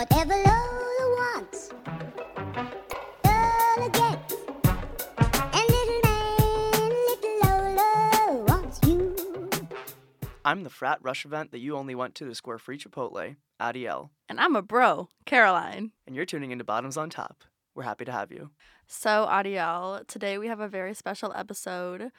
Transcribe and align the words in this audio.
Whatever 0.00 0.32
Lola 0.34 1.14
wants, 1.18 1.70
Lola 3.22 3.90
gets. 3.90 4.34
And 5.52 5.68
little 5.68 6.00
man, 6.04 6.88
little 6.88 7.74
Lola 7.76 8.44
wants 8.48 8.80
you. 8.86 9.50
I'm 10.42 10.64
the 10.64 10.70
frat 10.70 11.00
rush 11.02 11.26
event 11.26 11.50
that 11.52 11.58
you 11.58 11.76
only 11.76 11.94
went 11.94 12.14
to 12.14 12.24
to 12.24 12.34
score 12.34 12.58
free 12.58 12.78
Chipotle, 12.78 13.36
Adiel, 13.60 14.08
And 14.26 14.40
I'm 14.40 14.56
a 14.56 14.62
bro, 14.62 15.10
Caroline. 15.26 15.92
and 16.06 16.16
you're 16.16 16.24
tuning 16.24 16.50
into 16.50 16.64
Bottoms 16.64 16.96
on 16.96 17.10
Top. 17.10 17.44
We're 17.74 17.82
happy 17.82 18.06
to 18.06 18.12
have 18.12 18.32
you. 18.32 18.52
So, 18.86 19.28
Adiel, 19.30 20.06
today 20.06 20.38
we 20.38 20.46
have 20.46 20.60
a 20.60 20.68
very 20.68 20.94
special 20.94 21.30
episode 21.36 22.10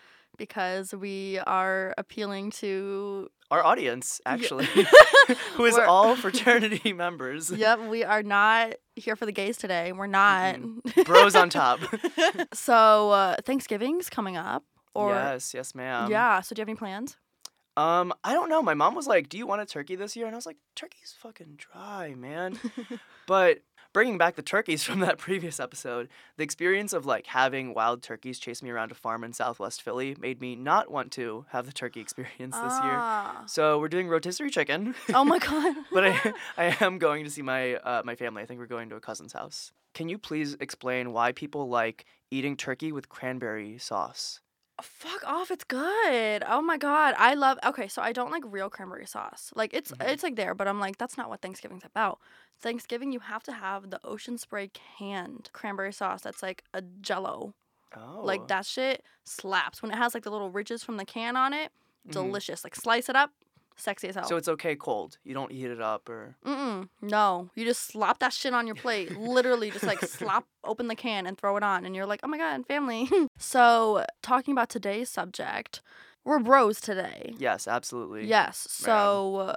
because 0.41 0.91
we 0.91 1.37
are 1.45 1.93
appealing 1.99 2.49
to. 2.49 3.29
Our 3.51 3.63
audience, 3.63 4.19
actually, 4.25 4.65
who 5.53 5.65
is 5.65 5.77
all 5.77 6.15
fraternity 6.25 6.93
members. 6.93 7.51
Yep, 7.51 7.89
we 7.89 8.03
are 8.03 8.23
not 8.23 8.73
here 8.95 9.15
for 9.15 9.27
the 9.27 9.31
gays 9.31 9.57
today. 9.57 9.91
We're 9.91 10.07
not. 10.07 10.59
Bros 11.05 11.35
on 11.35 11.51
top. 11.51 11.79
so, 12.53 13.11
uh, 13.11 13.35
Thanksgiving's 13.45 14.09
coming 14.09 14.35
up. 14.35 14.63
Or 14.95 15.13
yes, 15.13 15.53
yes, 15.53 15.75
ma'am. 15.75 16.09
yeah. 16.09 16.41
So, 16.41 16.55
do 16.55 16.59
you 16.59 16.63
have 16.63 16.69
any 16.69 16.75
plans? 16.75 17.17
Um, 17.77 18.11
I 18.23 18.33
don't 18.33 18.49
know. 18.49 18.63
My 18.63 18.73
mom 18.73 18.95
was 18.95 19.05
like, 19.05 19.29
"Do 19.29 19.37
you 19.37 19.45
want 19.45 19.61
a 19.61 19.65
turkey 19.65 19.95
this 19.95 20.15
year?" 20.15 20.25
And 20.25 20.35
I 20.35 20.37
was 20.37 20.47
like, 20.47 20.57
"Turkey's 20.75 21.15
fucking 21.19 21.57
dry, 21.57 22.15
man." 22.15 22.59
but 23.27 23.59
bringing 23.93 24.17
back 24.17 24.35
the 24.35 24.41
turkeys 24.41 24.83
from 24.87 24.99
that 25.01 25.17
previous 25.17 25.59
episode, 25.59 26.09
the 26.37 26.43
experience 26.43 26.93
of 26.93 27.05
like 27.05 27.27
having 27.27 27.73
wild 27.73 28.01
turkeys 28.01 28.39
chase 28.39 28.61
me 28.63 28.69
around 28.69 28.91
a 28.91 28.95
farm 28.95 29.23
in 29.23 29.33
Southwest 29.33 29.81
Philly 29.81 30.15
made 30.19 30.41
me 30.41 30.55
not 30.55 30.91
want 30.91 31.11
to 31.13 31.45
have 31.49 31.65
the 31.65 31.71
turkey 31.71 31.99
experience 31.99 32.55
this 32.55 32.73
year. 32.83 32.95
Ah. 32.95 33.43
So 33.47 33.79
we're 33.79 33.89
doing 33.89 34.07
rotisserie 34.07 34.49
chicken. 34.49 34.95
Oh 35.13 35.23
my 35.23 35.39
god. 35.47 35.75
but 35.91 36.05
I, 36.05 36.33
I 36.57 36.77
am 36.81 36.97
going 36.97 37.23
to 37.23 37.29
see 37.29 37.41
my 37.41 37.75
uh, 37.75 38.01
my 38.05 38.15
family. 38.15 38.41
I 38.41 38.45
think 38.45 38.59
we're 38.59 38.65
going 38.67 38.89
to 38.89 38.95
a 38.95 39.01
cousin's 39.01 39.33
house. 39.33 39.71
Can 39.93 40.07
you 40.07 40.17
please 40.17 40.55
explain 40.59 41.11
why 41.11 41.31
people 41.33 41.67
like 41.67 42.05
eating 42.29 42.55
turkey 42.55 42.91
with 42.91 43.09
cranberry 43.09 43.77
sauce? 43.77 44.39
Fuck 44.81 45.23
off, 45.27 45.51
it's 45.51 45.63
good. 45.63 46.43
Oh 46.47 46.61
my 46.61 46.77
god. 46.77 47.13
I 47.17 47.33
love 47.35 47.57
Okay, 47.63 47.87
so 47.87 48.01
I 48.01 48.11
don't 48.13 48.31
like 48.31 48.43
real 48.45 48.69
cranberry 48.69 49.05
sauce. 49.05 49.51
Like 49.55 49.73
it's 49.73 49.91
Mhm. 49.91 50.09
it's 50.11 50.23
like 50.23 50.35
there, 50.35 50.55
but 50.55 50.67
I'm 50.67 50.79
like 50.79 50.97
that's 50.97 51.17
not 51.17 51.29
what 51.29 51.41
Thanksgiving's 51.41 51.83
about. 51.85 52.19
Thanksgiving 52.59 53.11
you 53.11 53.19
have 53.19 53.43
to 53.43 53.51
have 53.53 53.89
the 53.89 53.99
Ocean 54.05 54.37
Spray 54.37 54.69
canned 54.69 55.49
cranberry 55.53 55.93
sauce 55.93 56.21
that's 56.21 56.41
like 56.43 56.63
a 56.73 56.81
jello. 56.81 57.53
Oh, 57.95 58.21
Like 58.23 58.47
that 58.47 58.65
shit 58.65 59.03
slaps. 59.25 59.81
When 59.81 59.91
it 59.91 59.97
has 59.97 60.13
like 60.13 60.23
the 60.23 60.31
little 60.31 60.49
ridges 60.49 60.83
from 60.83 60.97
the 60.97 61.05
can 61.05 61.35
on 61.35 61.53
it, 61.53 61.71
Mhm. 62.07 62.11
delicious. 62.13 62.63
Like 62.63 62.75
slice 62.75 63.09
it 63.09 63.15
up, 63.15 63.31
sexy 63.75 64.09
as 64.09 64.15
hell. 64.15 64.25
So 64.25 64.35
it's 64.37 64.47
okay 64.47 64.75
cold. 64.75 65.17
You 65.23 65.33
don't 65.33 65.51
heat 65.51 65.69
it 65.69 65.81
up 65.81 66.09
or. 66.09 66.35
Mm-mm. 66.45 66.89
No, 67.01 67.49
you 67.55 67.65
just 67.65 67.87
slop 67.87 68.19
that 68.19 68.33
shit 68.33 68.53
on 68.53 68.67
your 68.67 68.75
plate. 68.75 69.17
Literally, 69.17 69.71
just 69.71 69.85
like 69.85 69.99
slop 70.01 70.45
open 70.63 70.87
the 70.87 70.95
can 70.95 71.25
and 71.25 71.37
throw 71.37 71.57
it 71.57 71.63
on, 71.63 71.85
and 71.85 71.95
you're 71.95 72.05
like, 72.05 72.21
oh 72.23 72.27
my 72.27 72.37
god, 72.37 72.65
family. 72.67 73.09
so, 73.37 74.05
talking 74.21 74.51
about 74.51 74.69
today's 74.69 75.09
subject, 75.09 75.81
we're 76.23 76.39
bros 76.39 76.79
today. 76.79 77.33
Yes, 77.37 77.67
absolutely. 77.67 78.27
Yes. 78.27 78.67
So, 78.69 79.35
uh, 79.37 79.55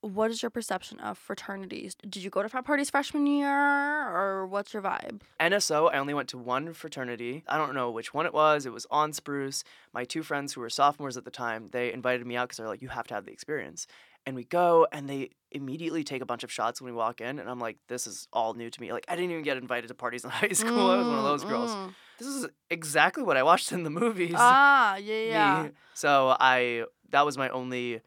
what 0.00 0.30
is 0.30 0.42
your 0.42 0.50
perception 0.50 1.00
of 1.00 1.18
fraternities? 1.18 1.96
Did 2.08 2.22
you 2.22 2.30
go 2.30 2.42
to 2.42 2.48
frat 2.48 2.64
parties 2.64 2.90
freshman 2.90 3.26
year, 3.26 3.48
or 3.50 4.46
what's 4.46 4.72
your 4.72 4.82
vibe? 4.82 5.20
NSO, 5.40 5.92
I 5.92 5.98
only 5.98 6.14
went 6.14 6.28
to 6.30 6.38
one 6.38 6.72
fraternity. 6.72 7.42
I 7.48 7.58
don't 7.58 7.74
know 7.74 7.90
which 7.90 8.14
one 8.14 8.26
it 8.26 8.32
was. 8.32 8.64
It 8.64 8.72
was 8.72 8.86
on 8.90 9.12
Spruce. 9.12 9.64
My 9.92 10.04
two 10.04 10.22
friends 10.22 10.52
who 10.52 10.60
were 10.60 10.70
sophomores 10.70 11.16
at 11.16 11.24
the 11.24 11.30
time, 11.30 11.68
they 11.72 11.92
invited 11.92 12.26
me 12.26 12.36
out 12.36 12.48
because 12.48 12.58
they're 12.58 12.68
like, 12.68 12.82
you 12.82 12.88
have 12.88 13.06
to 13.08 13.14
have 13.14 13.24
the 13.24 13.32
experience. 13.32 13.86
And 14.24 14.36
we 14.36 14.44
go, 14.44 14.86
and 14.92 15.08
they 15.08 15.30
immediately 15.50 16.04
take 16.04 16.22
a 16.22 16.26
bunch 16.26 16.44
of 16.44 16.52
shots 16.52 16.80
when 16.80 16.92
we 16.92 16.96
walk 16.96 17.20
in. 17.20 17.38
And 17.38 17.48
I'm 17.48 17.58
like, 17.58 17.78
this 17.88 18.06
is 18.06 18.28
all 18.32 18.54
new 18.54 18.70
to 18.70 18.80
me. 18.80 18.92
Like, 18.92 19.06
I 19.08 19.16
didn't 19.16 19.30
even 19.30 19.42
get 19.42 19.56
invited 19.56 19.88
to 19.88 19.94
parties 19.94 20.22
in 20.22 20.30
high 20.42 20.48
school. 20.48 20.90
I 20.90 20.98
was 20.98 21.06
one 21.06 21.18
of 21.18 21.24
those 21.24 21.44
girls. 21.44 21.70
Mm, 21.70 21.86
mm. 21.88 21.94
This 22.18 22.28
is 22.28 22.46
exactly 22.70 23.22
what 23.22 23.36
I 23.36 23.42
watched 23.42 23.72
in 23.72 23.84
the 23.84 23.90
movies. 24.04 24.34
Ah, 24.36 24.96
yeah, 24.96 25.22
yeah. 25.22 25.62
Me. 25.64 25.70
So 25.94 26.36
I, 26.38 26.84
that 27.10 27.24
was 27.24 27.38
my 27.38 27.48
only 27.48 28.00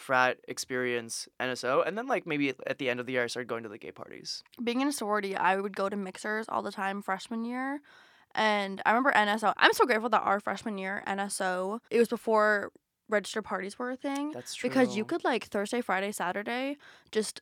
frat 0.00 0.38
experience 0.48 1.28
NSO. 1.38 1.86
And 1.86 1.96
then, 1.96 2.06
like, 2.06 2.26
maybe 2.26 2.54
at 2.66 2.78
the 2.78 2.88
end 2.88 3.00
of 3.00 3.06
the 3.06 3.12
year, 3.12 3.24
I 3.24 3.26
started 3.26 3.48
going 3.48 3.62
to 3.62 3.68
the 3.68 3.78
gay 3.78 3.92
parties. 3.92 4.42
being 4.62 4.80
in 4.80 4.88
a 4.88 4.92
sorority, 4.92 5.36
I 5.36 5.56
would 5.56 5.76
go 5.76 5.88
to 5.88 5.96
mixers 5.96 6.46
all 6.48 6.62
the 6.62 6.72
time 6.72 7.02
freshman 7.02 7.44
year. 7.44 7.80
And 8.34 8.80
I 8.86 8.90
remember 8.90 9.12
NSO. 9.12 9.52
I'm 9.56 9.72
so 9.72 9.84
grateful 9.84 10.08
that 10.10 10.22
our 10.22 10.40
freshman 10.40 10.78
year, 10.78 11.02
NSO, 11.06 11.80
it 11.90 11.98
was 11.98 12.08
before 12.08 12.70
registered 13.08 13.44
parties 13.44 13.78
were 13.78 13.90
a 13.90 13.96
thing. 13.96 14.30
That's 14.32 14.54
true. 14.54 14.70
Because 14.70 14.96
you 14.96 15.04
could, 15.04 15.24
like, 15.24 15.46
Thursday, 15.46 15.80
Friday, 15.80 16.12
Saturday, 16.12 16.76
just 17.10 17.40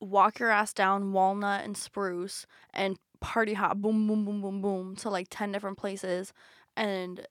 walk 0.00 0.38
your 0.38 0.50
ass 0.50 0.72
down 0.72 1.12
Walnut 1.12 1.64
and 1.64 1.76
Spruce 1.76 2.46
and 2.72 2.98
party 3.20 3.54
hop, 3.54 3.78
boom, 3.78 4.06
boom, 4.06 4.24
boom, 4.24 4.42
boom, 4.42 4.60
boom, 4.60 4.96
to 4.96 5.10
like 5.10 5.28
10 5.30 5.52
different 5.52 5.78
places. 5.78 6.32
And 6.76 7.26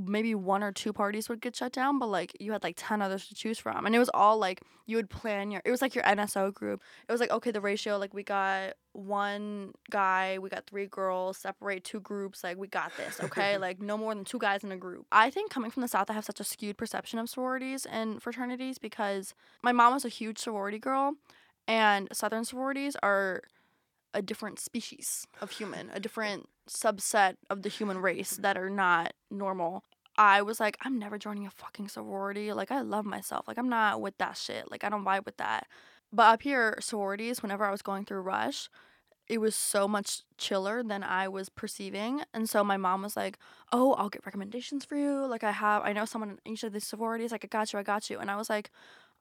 maybe 0.00 0.34
one 0.34 0.62
or 0.62 0.72
two 0.72 0.92
parties 0.92 1.28
would 1.28 1.40
get 1.40 1.56
shut 1.56 1.72
down, 1.72 1.98
but 1.98 2.08
like 2.08 2.36
you 2.40 2.52
had 2.52 2.62
like 2.62 2.74
10 2.76 3.02
others 3.02 3.26
to 3.28 3.34
choose 3.34 3.58
from. 3.58 3.86
And 3.86 3.94
it 3.94 3.98
was 3.98 4.10
all 4.14 4.38
like 4.38 4.62
you 4.86 4.96
would 4.96 5.10
plan 5.10 5.50
your, 5.50 5.62
it 5.64 5.70
was 5.70 5.82
like 5.82 5.94
your 5.94 6.04
NSO 6.04 6.52
group. 6.52 6.82
It 7.08 7.12
was 7.12 7.20
like, 7.20 7.30
okay, 7.30 7.50
the 7.50 7.60
ratio, 7.60 7.98
like 7.98 8.14
we 8.14 8.22
got 8.22 8.74
one 8.92 9.72
guy, 9.90 10.38
we 10.38 10.48
got 10.48 10.66
three 10.66 10.86
girls, 10.86 11.38
separate 11.38 11.84
two 11.84 12.00
groups, 12.00 12.42
like 12.42 12.56
we 12.56 12.66
got 12.68 12.92
this, 12.96 13.20
okay? 13.22 13.58
like 13.66 13.80
no 13.80 13.96
more 13.96 14.14
than 14.14 14.24
two 14.24 14.38
guys 14.38 14.64
in 14.64 14.72
a 14.72 14.76
group. 14.76 15.06
I 15.12 15.30
think 15.30 15.50
coming 15.50 15.70
from 15.70 15.82
the 15.82 15.88
South, 15.88 16.10
I 16.10 16.14
have 16.14 16.24
such 16.24 16.40
a 16.40 16.44
skewed 16.44 16.76
perception 16.76 17.18
of 17.18 17.28
sororities 17.28 17.86
and 17.86 18.22
fraternities 18.22 18.78
because 18.78 19.34
my 19.62 19.72
mom 19.72 19.94
was 19.94 20.04
a 20.04 20.08
huge 20.08 20.38
sorority 20.38 20.78
girl, 20.78 21.14
and 21.66 22.08
Southern 22.12 22.44
sororities 22.44 22.96
are 23.02 23.42
a 24.14 24.22
different 24.22 24.58
species 24.58 25.26
of 25.40 25.50
human, 25.50 25.90
a 25.92 26.00
different 26.00 26.48
subset 26.68 27.36
of 27.50 27.62
the 27.62 27.68
human 27.68 27.98
race 27.98 28.38
that 28.42 28.56
are 28.56 28.70
not 28.70 29.12
normal. 29.30 29.84
I 30.16 30.42
was 30.42 30.58
like, 30.58 30.76
I'm 30.82 30.98
never 30.98 31.16
joining 31.16 31.46
a 31.46 31.50
fucking 31.50 31.88
sorority. 31.88 32.52
Like, 32.52 32.72
I 32.72 32.80
love 32.80 33.04
myself. 33.04 33.46
Like, 33.46 33.58
I'm 33.58 33.68
not 33.68 34.00
with 34.00 34.18
that 34.18 34.36
shit. 34.36 34.70
Like, 34.70 34.82
I 34.82 34.88
don't 34.88 35.04
vibe 35.04 35.24
with 35.24 35.36
that. 35.36 35.68
But 36.12 36.34
up 36.34 36.42
here, 36.42 36.76
sororities, 36.80 37.42
whenever 37.42 37.64
I 37.64 37.70
was 37.70 37.82
going 37.82 38.04
through 38.04 38.22
Rush, 38.22 38.68
it 39.28 39.38
was 39.38 39.54
so 39.54 39.86
much 39.86 40.22
chiller 40.38 40.82
than 40.82 41.02
I 41.02 41.28
was 41.28 41.48
perceiving. 41.48 42.22
And 42.32 42.48
so 42.48 42.64
my 42.64 42.76
mom 42.76 43.02
was 43.02 43.16
like, 43.16 43.38
Oh, 43.72 43.92
I'll 43.92 44.08
get 44.08 44.24
recommendations 44.24 44.84
for 44.84 44.96
you. 44.96 45.26
Like, 45.26 45.44
I 45.44 45.52
have, 45.52 45.82
I 45.84 45.92
know 45.92 46.06
someone 46.06 46.38
in 46.44 46.52
each 46.52 46.64
of 46.64 46.72
these 46.72 46.86
sororities. 46.86 47.30
Like, 47.30 47.44
I 47.44 47.48
got 47.48 47.72
you, 47.72 47.78
I 47.78 47.82
got 47.82 48.08
you. 48.10 48.18
And 48.18 48.30
I 48.30 48.36
was 48.36 48.48
like, 48.48 48.70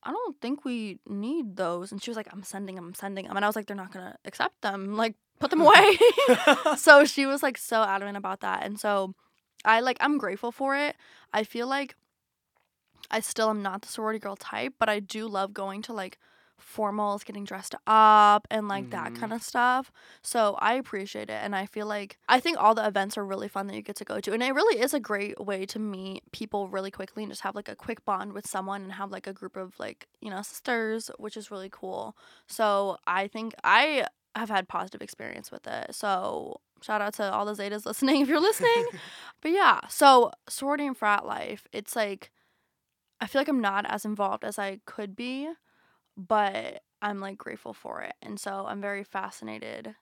I 0.04 0.12
don't 0.12 0.40
think 0.42 0.64
we 0.64 1.00
need 1.06 1.58
those. 1.58 1.92
And 1.92 2.02
she 2.02 2.10
was 2.10 2.18
like, 2.18 2.30
I'm 2.32 2.44
sending 2.44 2.76
them, 2.76 2.88
I'm 2.88 2.94
sending 2.94 3.28
them. 3.28 3.36
And 3.36 3.44
I 3.44 3.50
was 3.50 3.56
like, 3.56 3.66
they're 3.66 3.76
not 3.76 3.92
going 3.92 4.06
to 4.06 4.16
accept 4.26 4.62
them. 4.62 4.96
Like, 4.98 5.16
put 5.40 5.50
them 5.52 5.62
away. 5.62 5.98
so 6.78 7.06
she 7.06 7.26
was 7.26 7.44
like 7.44 7.58
so 7.58 7.84
adamant 7.84 8.18
about 8.18 8.42
that. 8.42 8.64
And 8.66 8.80
so 8.80 9.14
I 9.66 9.80
like, 9.82 9.98
I'm 10.00 10.18
grateful 10.18 10.52
for 10.52 10.76
it. 10.76 10.96
I 11.34 11.44
feel 11.44 11.68
like 11.68 11.96
I 13.10 13.20
still 13.22 13.50
am 13.50 13.62
not 13.62 13.82
the 13.82 13.88
sorority 13.88 14.20
girl 14.20 14.36
type, 14.36 14.74
but 14.80 14.90
I 14.90 15.00
do 15.00 15.28
love 15.28 15.54
going 15.54 15.82
to 15.84 15.94
like 15.94 16.18
formals, 16.60 17.24
getting 17.24 17.44
dressed 17.46 17.76
up, 17.86 18.48
and 18.50 18.68
like 18.68 18.90
that 18.90 19.12
Mhm. 19.12 19.16
kind 19.16 19.32
of 19.32 19.44
stuff. 19.44 19.92
So 20.24 20.56
I 20.60 20.74
appreciate 20.74 21.30
it. 21.30 21.40
And 21.44 21.56
I 21.56 21.68
feel 21.68 21.86
like 21.86 22.18
I 22.28 22.40
think 22.40 22.58
all 22.58 22.74
the 22.76 22.86
events 22.86 23.16
are 23.18 23.24
really 23.26 23.48
fun 23.48 23.68
that 23.68 23.76
you 23.76 23.82
get 23.84 23.96
to 23.98 24.06
go 24.06 24.20
to. 24.20 24.34
And 24.34 24.42
it 24.42 24.54
really 24.56 24.82
is 24.82 24.94
a 24.94 25.00
great 25.00 25.40
way 25.40 25.66
to 25.68 25.80
meet 25.80 26.24
people 26.32 26.68
really 26.68 26.92
quickly 26.92 27.24
and 27.24 27.32
just 27.32 27.44
have 27.44 27.56
like 27.56 27.70
a 27.70 27.76
quick 27.76 28.04
bond 28.06 28.34
with 28.34 28.48
someone 28.48 28.82
and 28.82 28.94
have 28.94 29.12
like 29.12 29.28
a 29.28 29.34
group 29.34 29.56
of 29.56 29.80
like, 29.80 30.08
you 30.20 30.32
know, 30.32 30.42
sisters, 30.42 31.12
which 31.20 31.38
is 31.38 31.52
really 31.52 31.70
cool. 31.72 32.18
So 32.48 32.98
I 33.06 33.28
think 33.28 33.54
I 33.64 34.08
have 34.38 34.50
had 34.50 34.68
positive 34.68 35.02
experience 35.02 35.52
with 35.52 35.68
it. 35.68 35.94
So 35.96 36.62
shout 36.82 37.02
out 37.02 37.14
to 37.16 37.32
all 37.32 37.46
the 37.46 37.54
Zetas 37.54 37.86
listening 37.92 38.22
if 38.22 38.28
you're 38.28 38.40
listening. 38.40 38.86
but 39.42 39.52
yeah, 39.52 39.82
so 39.90 40.32
sorority 40.48 40.86
and 40.88 40.98
frat 40.98 41.26
life, 41.26 41.68
it's 41.72 41.96
like 41.96 42.32
I 43.20 43.28
feel 43.28 43.40
like 43.42 43.48
I'm 43.48 43.62
not 43.62 43.86
as 43.90 44.06
involved 44.06 44.44
as 44.44 44.60
I 44.60 44.80
could 44.86 45.16
be, 45.16 45.50
but 46.16 46.84
I'm 47.02 47.20
like 47.20 47.38
grateful 47.38 47.74
for 47.74 48.02
it. 48.02 48.14
And 48.22 48.40
so 48.40 48.66
I'm 48.68 48.82
very 48.82 49.04
fascinated 49.04 49.96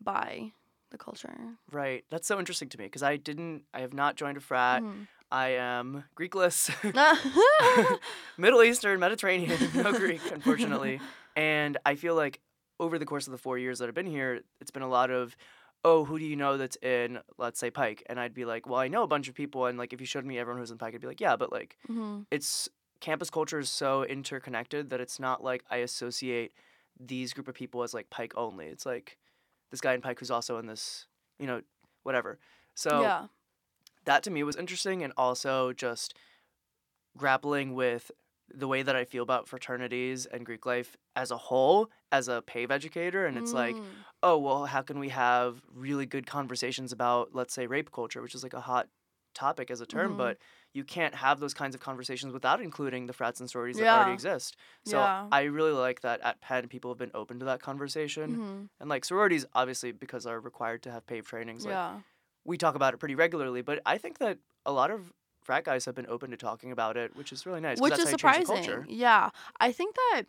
by 0.00 0.52
the 0.90 0.98
culture. 0.98 1.34
Right. 1.70 2.04
That's 2.10 2.26
so 2.26 2.38
interesting 2.38 2.68
to 2.70 2.78
me 2.78 2.84
because 2.84 3.02
I 3.02 3.16
didn't, 3.16 3.64
I 3.72 3.80
have 3.80 3.94
not 3.94 4.16
joined 4.16 4.36
a 4.36 4.40
frat. 4.40 4.82
Mhm. 4.82 5.06
I 5.30 5.48
am 5.52 6.04
Greekless, 6.14 6.70
Middle 8.36 8.62
Eastern, 8.62 9.00
Mediterranean, 9.00 9.58
no 9.74 9.92
Greek, 9.94 10.20
unfortunately. 10.30 11.00
And 11.34 11.78
I 11.86 11.94
feel 11.94 12.14
like 12.14 12.40
over 12.82 12.98
the 12.98 13.06
course 13.06 13.26
of 13.28 13.30
the 13.30 13.38
four 13.38 13.58
years 13.58 13.78
that 13.78 13.88
I've 13.88 13.94
been 13.94 14.06
here, 14.06 14.40
it's 14.60 14.70
been 14.72 14.82
a 14.82 14.88
lot 14.88 15.10
of, 15.10 15.36
oh, 15.84 16.04
who 16.04 16.18
do 16.18 16.24
you 16.24 16.34
know 16.36 16.56
that's 16.58 16.76
in, 16.82 17.20
let's 17.38 17.60
say, 17.60 17.70
Pike? 17.70 18.02
And 18.08 18.18
I'd 18.18 18.34
be 18.34 18.44
like, 18.44 18.66
well, 18.68 18.80
I 18.80 18.88
know 18.88 19.04
a 19.04 19.06
bunch 19.06 19.28
of 19.28 19.34
people. 19.34 19.66
And 19.66 19.78
like, 19.78 19.92
if 19.92 20.00
you 20.00 20.06
showed 20.06 20.24
me 20.24 20.38
everyone 20.38 20.60
who's 20.60 20.72
in 20.72 20.78
Pike, 20.78 20.94
I'd 20.94 21.00
be 21.00 21.06
like, 21.06 21.20
yeah, 21.20 21.36
but 21.36 21.52
like, 21.52 21.78
Mhm. 21.88 22.26
it's 22.30 22.68
campus 23.00 23.30
culture 23.30 23.58
is 23.60 23.70
so 23.70 24.04
interconnected 24.04 24.90
that 24.90 25.00
it's 25.00 25.18
not 25.20 25.42
like 25.42 25.62
I 25.70 25.76
associate 25.78 26.52
these 26.98 27.32
group 27.32 27.48
of 27.48 27.54
people 27.54 27.82
as 27.84 27.94
like 27.94 28.10
Pike 28.10 28.32
only. 28.36 28.66
It's 28.66 28.84
like 28.86 29.16
this 29.70 29.80
guy 29.80 29.94
in 29.94 30.00
Pike 30.00 30.18
who's 30.18 30.30
also 30.30 30.58
in 30.58 30.66
this, 30.66 31.06
you 31.38 31.46
know, 31.46 31.62
whatever. 32.02 32.38
So 32.74 33.00
yeah. 33.02 33.26
that 34.04 34.22
to 34.24 34.30
me 34.30 34.42
was 34.42 34.56
interesting 34.56 35.02
and 35.04 35.12
also 35.16 35.72
just 35.72 36.14
grappling 37.16 37.74
with 37.74 38.10
the 38.54 38.68
way 38.68 38.82
that 38.82 38.94
I 38.96 39.04
feel 39.04 39.22
about 39.22 39.48
fraternities 39.48 40.26
and 40.26 40.44
Greek 40.46 40.66
life 40.66 40.96
as 41.16 41.30
a 41.30 41.36
whole 41.36 41.90
as 42.10 42.28
a 42.28 42.42
PAVE 42.42 42.70
educator. 42.70 43.26
And 43.26 43.36
it's 43.38 43.52
like, 43.52 43.76
Mm. 43.76 43.84
oh, 44.22 44.38
well, 44.38 44.66
how 44.66 44.82
can 44.82 44.98
we 44.98 45.08
have 45.10 45.62
really 45.72 46.06
good 46.06 46.26
conversations 46.26 46.92
about, 46.92 47.34
let's 47.34 47.54
say, 47.54 47.66
rape 47.66 47.90
culture, 47.92 48.22
which 48.22 48.34
is 48.34 48.42
like 48.42 48.54
a 48.54 48.60
hot 48.60 48.88
topic 49.34 49.70
as 49.70 49.80
a 49.80 49.86
term, 49.86 50.12
Mhm. 50.12 50.18
but 50.18 50.38
you 50.74 50.84
can't 50.84 51.14
have 51.14 51.40
those 51.40 51.54
kinds 51.54 51.74
of 51.74 51.80
conversations 51.80 52.32
without 52.34 52.60
including 52.60 53.06
the 53.06 53.14
frats 53.14 53.40
and 53.40 53.48
sororities 53.50 53.78
that 53.78 53.88
already 53.88 54.12
exist. 54.12 54.56
So 54.84 54.98
Yeah. 54.98 55.28
I 55.32 55.42
really 55.44 55.72
like 55.72 56.02
that 56.02 56.20
at 56.20 56.40
Penn, 56.42 56.68
people 56.68 56.90
have 56.90 56.98
been 56.98 57.10
open 57.14 57.38
to 57.38 57.46
that 57.46 57.60
conversation. 57.62 58.36
Mhm. 58.36 58.68
And 58.80 58.90
like 58.90 59.04
sororities, 59.06 59.46
obviously, 59.54 59.92
because 59.92 60.26
are 60.26 60.38
required 60.40 60.82
to 60.82 60.90
have 60.92 61.06
PAVE 61.06 61.26
trainings, 61.26 61.64
like 61.64 61.72
Yeah. 61.72 62.00
we 62.44 62.58
talk 62.58 62.74
about 62.74 62.92
it 62.92 62.98
pretty 62.98 63.14
regularly. 63.14 63.62
But 63.62 63.80
I 63.86 63.96
think 63.98 64.18
that 64.18 64.38
a 64.66 64.72
lot 64.72 64.90
of 64.90 65.12
frat 65.42 65.64
guys 65.64 65.84
have 65.84 65.94
been 65.94 66.06
open 66.08 66.30
to 66.30 66.36
talking 66.36 66.72
about 66.72 66.96
it, 66.96 67.14
which 67.16 67.32
is 67.32 67.44
really 67.46 67.60
nice. 67.60 67.80
which 67.80 67.90
that's 67.90 68.02
is 68.04 68.10
surprising. 68.10 68.84
Yeah, 68.88 69.30
I 69.60 69.72
think 69.72 69.94
that 69.96 70.24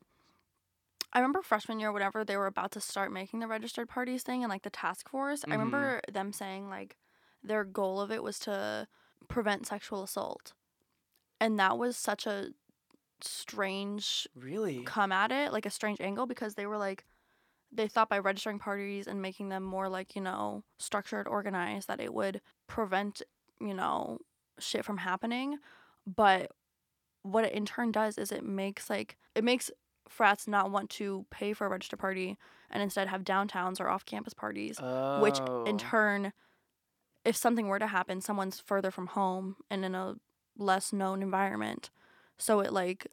I 1.11 1.19
remember 1.19 1.41
freshman 1.43 1.79
year, 1.79 1.91
whenever 1.91 2.25
they 2.25 2.37
were 2.37 2.47
about 2.47 2.71
to 2.71 2.81
start 2.81 3.11
making 3.11 3.39
the 3.39 3.47
registered 3.47 3.87
parties 3.87 4.23
thing 4.23 4.43
and 4.43 4.49
like 4.49 4.63
the 4.63 4.69
task 4.71 5.07
force. 5.09 5.43
I 5.43 5.49
Mhm. 5.49 5.51
remember 5.51 6.01
them 6.11 6.33
saying 6.33 6.69
like 6.69 6.97
their 7.43 7.63
goal 7.63 8.01
of 8.01 8.11
it 8.11 8.23
was 8.23 8.39
to 8.39 8.87
prevent 9.27 9.67
sexual 9.67 10.01
assault, 10.03 10.53
and 11.39 11.59
that 11.59 11.77
was 11.77 11.97
such 11.97 12.25
a 12.25 12.53
strange 13.21 14.27
Really? 14.35 14.83
come 14.83 15.11
at 15.11 15.31
it, 15.31 15.53
like 15.53 15.65
a 15.65 15.69
strange 15.69 16.01
angle, 16.01 16.25
because 16.25 16.55
they 16.55 16.65
were 16.65 16.77
like 16.77 17.05
they 17.71 17.87
thought 17.87 18.09
by 18.09 18.19
registering 18.19 18.59
parties 18.59 19.07
and 19.07 19.21
making 19.21 19.49
them 19.49 19.63
more 19.63 19.89
like 19.89 20.15
you 20.15 20.21
know 20.21 20.63
structured, 20.79 21.27
organized, 21.27 21.87
that 21.87 21.99
it 22.01 22.13
would 22.13 22.41
prevent 22.67 23.21
you 23.59 23.73
know 23.73 24.19
shit 24.59 24.85
from 24.85 24.97
happening, 24.97 25.57
but 26.05 26.51
what 27.23 27.45
it 27.45 27.53
in 27.53 27.65
turn 27.65 27.91
does 27.91 28.17
is 28.17 28.31
it 28.31 28.43
makes 28.43 28.89
like 28.89 29.17
it 29.35 29.43
makes 29.43 29.71
frats 30.09 30.47
not 30.47 30.69
want 30.71 30.89
to 30.89 31.25
pay 31.31 31.53
for 31.53 31.65
a 31.65 31.69
register 31.69 31.95
party 31.95 32.37
and 32.69 32.83
instead 32.83 33.07
have 33.07 33.23
downtowns 33.23 33.79
or 33.79 33.87
off 33.87 34.05
campus 34.05 34.33
parties 34.33 34.77
which 35.21 35.39
Oh. 35.39 35.63
in 35.65 35.77
turn 35.77 36.33
if 37.23 37.37
something 37.37 37.67
were 37.69 37.79
to 37.79 37.87
happen 37.87 38.19
someone's 38.19 38.59
further 38.59 38.91
from 38.91 39.07
home 39.07 39.55
and 39.71 39.85
in 39.85 39.95
a 39.95 40.15
less 40.57 40.91
known 40.91 41.21
environment 41.21 41.89
so 42.37 42.59
it 42.59 42.73
like 42.73 43.07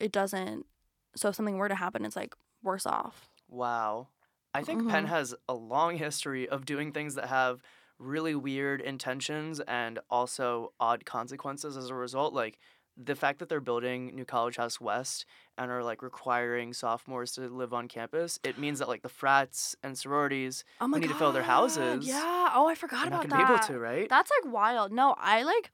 it 0.00 0.10
doesn't 0.10 0.66
so 1.14 1.28
if 1.28 1.36
something 1.36 1.56
were 1.56 1.68
to 1.68 1.76
happen 1.76 2.04
it's 2.04 2.16
like 2.16 2.34
worse 2.64 2.84
off 2.86 3.28
Wow. 3.48 4.08
I 4.54 4.62
think 4.62 4.88
Penn 4.88 5.04
Mhm. 5.04 5.08
has 5.08 5.34
a 5.48 5.54
long 5.54 5.96
history 5.96 6.48
of 6.48 6.64
doing 6.66 6.90
things 6.90 7.14
that 7.14 7.26
have 7.28 7.62
really 8.02 8.34
weird 8.34 8.80
intentions 8.80 9.60
and 9.60 9.98
also 10.10 10.72
odd 10.80 11.04
consequences 11.04 11.76
as 11.76 11.88
a 11.90 11.94
result. 11.94 12.34
Like 12.34 12.58
the 12.96 13.14
fact 13.14 13.38
that 13.38 13.48
they're 13.48 13.60
building 13.60 14.14
New 14.14 14.24
College 14.24 14.56
House 14.56 14.80
West 14.80 15.24
and 15.56 15.70
are 15.70 15.82
like 15.82 16.02
requiring 16.02 16.72
sophomores 16.72 17.32
to 17.32 17.48
live 17.48 17.72
on 17.72 17.88
campus, 17.88 18.38
it 18.44 18.58
means 18.58 18.78
that 18.80 18.88
like 18.88 19.02
the 19.02 19.08
frats 19.08 19.74
and 19.82 19.96
sororities 19.96 20.64
oh 20.80 20.86
need 20.86 21.08
to 21.08 21.14
fill 21.14 21.32
their 21.32 21.42
houses. 21.42 22.06
yeah 22.06 22.50
oh 22.54 22.66
i 22.68 22.74
forgot 22.74 23.06
are 23.06 23.10
not 23.10 23.24
about 23.24 23.30
gonna 23.30 23.46
be 23.46 23.52
able 23.52 23.64
to, 23.64 23.78
right? 23.78 24.08
That's 24.08 24.30
like 24.42 24.52
wild. 24.52 24.92
No, 24.92 25.14
I 25.18 25.42
like 25.42 25.70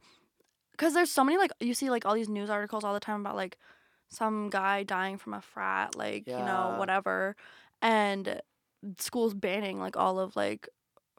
because 0.72 0.94
there's 0.94 1.10
so 1.10 1.24
many 1.24 1.38
like 1.38 1.50
you 1.60 1.74
see 1.74 1.90
like 1.90 2.06
all 2.06 2.14
these 2.14 2.28
news 2.28 2.50
articles 2.50 2.84
all 2.84 2.94
the 2.94 3.00
time 3.00 3.20
about 3.20 3.34
like 3.34 3.58
some 4.10 4.48
guy 4.48 4.84
dying 4.84 5.18
from 5.18 5.34
a 5.34 5.40
frat, 5.40 5.96
like 5.96 6.26
you 6.26 6.32
know 6.32 6.76
whatever, 6.78 7.34
and 7.82 8.40
schools 8.98 9.34
banning 9.34 9.80
like 9.80 9.96
all 9.96 10.20
of 10.20 10.36
like 10.36 10.68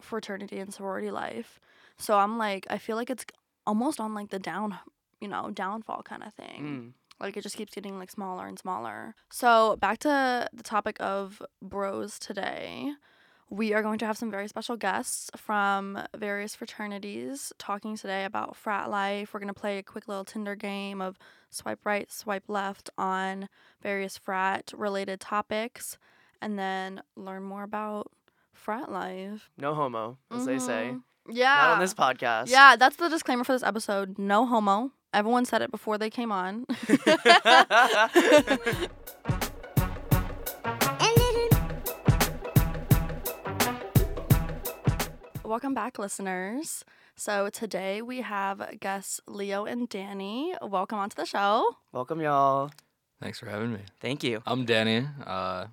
fraternity 0.02 0.60
and 0.60 0.74
sorority 0.74 1.12
life. 1.12 1.60
So 1.98 2.18
I'm 2.18 2.38
like, 2.38 2.66
I 2.70 2.78
feel 2.78 2.96
like 2.96 3.10
it's 3.10 3.26
almost 3.68 4.00
on 4.00 4.14
like 4.14 4.30
the 4.30 4.40
down, 4.40 4.80
you 5.20 5.28
know, 5.28 5.52
downfall 5.52 6.04
kind 6.04 6.24
of 6.24 6.34
thing. 6.34 6.64
Mm. 6.64 6.94
Like 7.20 7.36
it 7.36 7.44
just 7.44 7.58
keeps 7.58 7.74
getting 7.74 8.00
like 8.00 8.10
smaller 8.10 8.48
and 8.48 8.58
smaller. 8.58 9.16
So 9.30 9.76
back 9.76 10.00
to 10.00 10.48
the 10.54 10.64
topic 10.64 10.98
of 11.00 11.42
bros 11.62 12.18
today. 12.18 12.94
We 13.52 13.74
are 13.74 13.82
going 13.82 13.98
to 14.00 14.06
have 14.06 14.18
some 14.18 14.30
very 14.30 14.48
special 14.48 14.78
guests 14.78 15.32
from 15.36 16.04
various 16.16 16.54
fraternities 16.54 17.52
talking 17.58 17.98
today 17.98 18.24
about 18.26 18.56
frat 18.56 18.92
life. 18.92 19.34
We're 19.34 19.40
going 19.40 19.54
to 19.54 19.60
play 19.60 19.80
a 19.80 19.84
quick 19.84 20.08
little 20.08 20.24
Tinder 20.24 20.56
game 20.56 21.02
of 21.02 21.18
swipe 21.50 21.84
right, 21.84 22.12
swipe 22.12 22.44
left 22.48 22.92
on 22.96 23.50
various 23.82 24.20
frat 24.20 24.72
related 24.78 25.20
topics 25.20 25.98
and 26.42 26.60
then 26.60 27.02
learn 27.16 27.42
more 27.42 27.64
about 27.64 28.12
frat 28.60 28.92
life. 28.92 29.50
No 29.58 29.74
homo, 29.74 30.18
as 30.32 30.46
they 30.46 30.60
say. 30.60 30.94
Yeah. 31.30 31.56
Not 31.56 31.70
on 31.76 31.80
this 31.80 31.94
podcast. 31.94 32.50
Yeah, 32.50 32.76
that's 32.76 32.98
the 32.98 33.10
disclaimer 33.10 33.44
for 33.44 33.54
this 33.54 33.64
episode. 33.64 34.20
No 34.20 34.46
homo. 34.46 34.92
Everyone 35.14 35.46
said 35.46 35.62
it 35.62 35.72
before 35.72 35.98
they 35.98 36.10
came 36.10 36.32
on. 36.32 36.66
Welcome 45.44 45.74
back, 45.74 45.98
listeners. 45.98 46.86
So 47.16 47.50
today 47.50 48.04
we 48.04 48.22
have 48.22 48.78
guests 48.80 49.20
Leo 49.28 49.66
and 49.66 49.90
Danny. 49.90 50.54
Welcome 50.62 51.00
onto 51.00 51.16
the 51.16 51.26
show. 51.26 51.76
Welcome, 51.92 52.22
y'all. 52.22 52.70
Thanks 53.20 53.40
for 53.40 53.48
having 53.48 53.74
me. 53.74 53.80
Thank 54.00 54.24
you. 54.24 54.42
I'm 54.46 54.66
Danny. 54.66 55.08
Uh, 55.26 55.66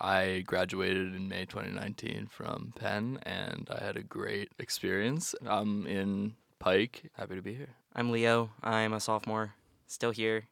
I 0.00 0.42
graduated 0.46 1.14
in 1.14 1.28
May 1.28 1.44
2019 1.44 2.26
from 2.30 2.72
Penn, 2.76 3.18
and 3.22 3.68
I 3.70 3.84
had 3.84 3.96
a 3.96 4.02
great 4.02 4.50
experience. 4.58 5.34
I'm 5.46 5.86
in 5.86 6.34
Pike. 6.58 7.10
Happy 7.14 7.36
to 7.36 7.42
be 7.42 7.54
here. 7.54 7.76
I'm 7.94 8.10
Leo. 8.10 8.50
I'm 8.62 8.92
a 8.92 9.00
sophomore, 9.00 9.54
still 9.86 10.10
here. 10.10 10.48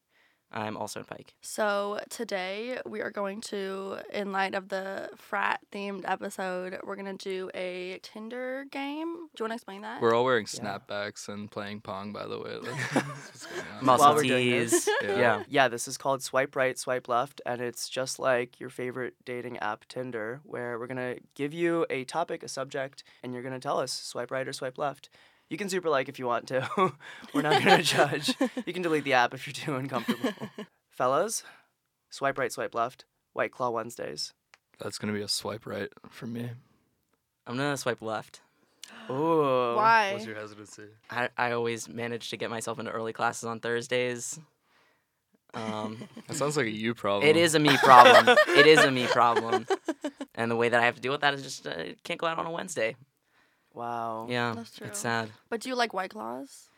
I'm 0.53 0.77
also 0.77 1.01
in 1.01 1.07
Pike. 1.07 1.35
So 1.41 2.01
today 2.11 2.79
we 2.85 3.01
are 3.01 3.11
going 3.11 3.41
to, 3.43 3.97
in 4.13 4.33
light 4.33 4.55
of 4.55 4.69
the 4.69 5.09
frat 5.17 5.61
themed 5.73 6.03
episode, 6.05 6.79
we're 6.85 6.97
gonna 6.97 7.15
do 7.15 7.51
a 7.55 7.99
Tinder 8.03 8.65
game. 8.71 9.07
Do 9.35 9.41
you 9.41 9.45
want 9.45 9.51
to 9.53 9.55
explain 9.55 9.83
that? 9.83 10.01
We're 10.03 10.15
all 10.15 10.25
wearing 10.25 10.47
Yeah. 10.53 10.79
snapbacks 10.79 11.29
and 11.29 11.51
playing 11.51 11.81
Pong, 11.81 12.13
by 12.13 12.27
the 12.27 12.39
way. 12.39 12.57
Like, 12.57 12.75
that's 12.93 12.95
what's 13.07 13.47
going 13.47 13.61
on. 13.61 13.87
While 13.87 13.99
Muscle 13.99 14.15
we're 14.15 14.23
doing 14.23 14.45
tees. 14.51 14.71
this. 14.71 14.89
Yeah. 15.03 15.19
yeah. 15.19 15.43
Yeah, 15.49 15.69
this 15.69 15.89
is 15.89 15.97
called 15.97 16.23
Swipe 16.23 16.55
Right, 16.55 16.79
Swipe 16.79 17.09
Left, 17.09 17.41
and 17.47 17.61
it's 17.61 17.89
just 17.89 18.19
like 18.19 18.61
your 18.61 18.69
favorite 18.71 19.15
dating 19.25 19.59
app, 19.59 19.87
Tinder, 19.89 20.41
where 20.45 20.79
we're 20.79 20.87
gonna 20.87 21.17
give 21.35 21.53
you 21.55 21.87
a 21.91 22.05
topic, 22.05 22.43
a 22.43 22.49
subject, 22.49 23.05
and 23.23 23.33
you're 23.33 23.43
gonna 23.43 23.59
tell 23.61 23.79
us 23.79 23.93
swipe 23.93 24.31
right 24.31 24.47
or 24.47 24.53
swipe 24.53 24.79
left. 24.79 25.09
You 25.53 25.59
can 25.59 25.69
super 25.69 25.91
like 25.91 26.09
if 26.09 26.19
you 26.19 26.25
want 26.25 26.49
to. 26.49 26.67
we're 27.35 27.43
not 27.43 27.63
gonna 27.63 27.83
judge. 27.83 28.35
You 28.65 28.73
can 28.73 28.81
delete 28.81 29.05
the 29.05 29.13
app 29.13 29.35
if 29.35 29.47
you're 29.47 29.53
too 29.53 29.77
uncomfortable. 29.77 30.33
Fellas, 30.91 31.43
swipe 32.09 32.39
right, 32.39 32.51
swipe 32.51 32.75
left. 32.75 33.05
White 33.35 33.53
Claw 33.53 33.69
Wednesdays. 33.69 34.33
That's 34.81 34.97
going 34.97 35.13
to 35.13 35.19
be 35.19 35.23
a 35.23 35.29
swipe 35.29 35.67
right 35.67 35.91
for 36.09 36.27
me. 36.27 36.49
I'm 37.47 37.59
gonna 37.59 37.77
swipe 37.77 38.01
left. 38.01 38.41
Ooh. 39.11 39.75
Why? 39.77 40.15
What's 40.15 40.25
your 40.25 40.37
hesitancy? 40.37 40.85
I, 41.11 41.29
I 41.37 41.53
always 41.53 41.87
manage 41.87 42.31
to 42.31 42.39
get 42.39 42.49
myself 42.49 42.79
into 42.79 42.91
early 42.91 43.13
classes 43.13 43.45
on 43.45 43.61
Thursdays. 43.61 44.41
Um, 45.53 46.09
That 46.29 46.37
sounds 46.39 46.57
like 46.57 46.65
a 46.65 46.71
you 46.71 46.95
problem. 46.95 47.29
it 47.29 47.37
is 47.37 47.55
a 47.55 47.59
me 47.59 47.77
problem. 47.77 48.39
it 48.57 48.67
is 48.67 48.79
a 48.79 48.91
me 48.91 49.07
problem. 49.07 49.67
And 50.35 50.51
the 50.51 50.57
way 50.57 50.71
that 50.71 50.81
I 50.81 50.87
have 50.87 50.95
to 50.95 51.01
deal 51.03 51.13
with 51.13 51.21
that 51.21 51.35
is 51.35 51.43
just 51.43 51.67
uh, 51.67 51.75
can't 52.05 52.19
go 52.19 52.27
out 52.27 52.39
on 52.39 52.47
a 52.47 52.51
Wednesday. 52.51 52.97
Wow. 53.75 54.27
Yeah, 54.29 54.53
That's 54.55 54.77
true. 54.77 54.87
it's 54.87 54.99
sad. 54.99 55.31
But 55.49 55.61
do 55.61 55.69
you 55.69 55.75
like 55.75 55.93
White 55.95 56.11
Claws? 56.11 56.69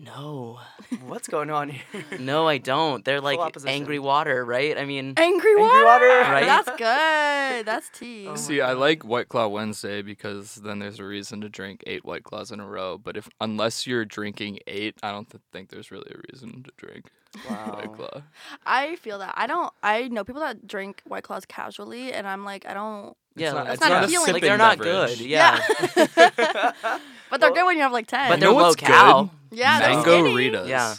No, 0.00 0.60
What's 1.06 1.26
going 1.26 1.50
on 1.50 1.70
here? 1.70 1.82
no, 2.20 2.46
I 2.46 2.58
don't. 2.58 3.04
They're 3.04 3.20
like 3.20 3.40
opposition. 3.40 3.74
angry 3.74 3.98
water, 3.98 4.44
right? 4.44 4.78
I 4.78 4.84
mean, 4.84 5.14
Angry 5.16 5.56
water. 5.56 5.84
water. 5.84 6.06
Right? 6.30 6.44
That's 6.46 6.68
good. 6.68 7.66
That's 7.66 7.88
tea. 7.98 8.26
Oh 8.28 8.32
my 8.32 8.36
See, 8.36 8.60
I 8.60 8.74
like 8.74 9.02
White 9.04 9.28
Claw 9.28 9.48
Wednesday 9.48 10.02
because 10.02 10.56
then 10.56 10.78
there's 10.78 11.00
a 11.00 11.04
reason 11.04 11.40
to 11.40 11.48
drink 11.48 11.82
eight 11.86 12.04
White 12.04 12.22
Claws 12.22 12.52
in 12.52 12.60
a 12.60 12.66
row. 12.68 12.96
But 12.96 13.16
if 13.16 13.28
unless 13.40 13.86
you're 13.88 14.04
drinking 14.04 14.60
eight, 14.68 14.94
I 15.02 15.10
don't 15.10 15.28
th- 15.28 15.42
think 15.52 15.70
there's 15.70 15.90
really 15.90 16.12
a 16.14 16.20
reason 16.32 16.62
to 16.62 16.70
drink 16.76 17.06
White 17.48 17.92
Claw. 17.96 18.22
I 18.64 18.96
feel 18.96 19.18
that. 19.18 19.34
I 19.36 19.48
don't. 19.48 19.72
I 19.82 20.06
know 20.08 20.22
people 20.22 20.42
that 20.42 20.68
drink 20.68 21.02
White 21.06 21.24
Claws 21.24 21.44
casually, 21.44 22.12
and 22.12 22.28
I'm 22.28 22.44
like, 22.44 22.66
I 22.66 22.74
don't. 22.74 23.16
Yeah, 23.40 23.52
not- 23.52 23.64
like- 23.64 23.72
it's 23.74 23.80
not 23.80 24.04
appealing. 24.04 24.32
like 24.32 24.42
they're 24.42 24.58
not 24.58 24.78
beverage. 24.78 25.18
good. 25.18 25.26
Yeah, 25.26 25.60
but 25.94 27.40
they're 27.40 27.50
Well, 27.50 27.54
good 27.54 27.66
when 27.66 27.76
you 27.76 27.82
have 27.82 27.92
like 27.92 28.06
ten. 28.06 28.30
but 28.30 28.40
they're 28.40 28.50
know 28.50 28.56
low 28.56 28.74
cal. 28.74 29.24
good? 29.24 29.58
yeah, 29.58 29.78
they're 29.80 29.88
Mango 29.94 30.24
skinny. 30.24 30.50
Ritas. 30.50 30.68
Yeah. 30.68 30.94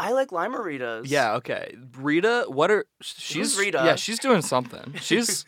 I 0.00 0.10
like 0.10 0.30
Limeritas. 0.30 1.02
Yeah, 1.04 1.34
okay. 1.34 1.76
Rita, 1.96 2.46
what 2.48 2.72
are 2.72 2.86
she's 3.00 3.56
Rita? 3.56 3.82
Yeah, 3.84 3.94
she's 3.94 4.18
doing 4.18 4.42
something. 4.42 4.94
She's 5.00 5.44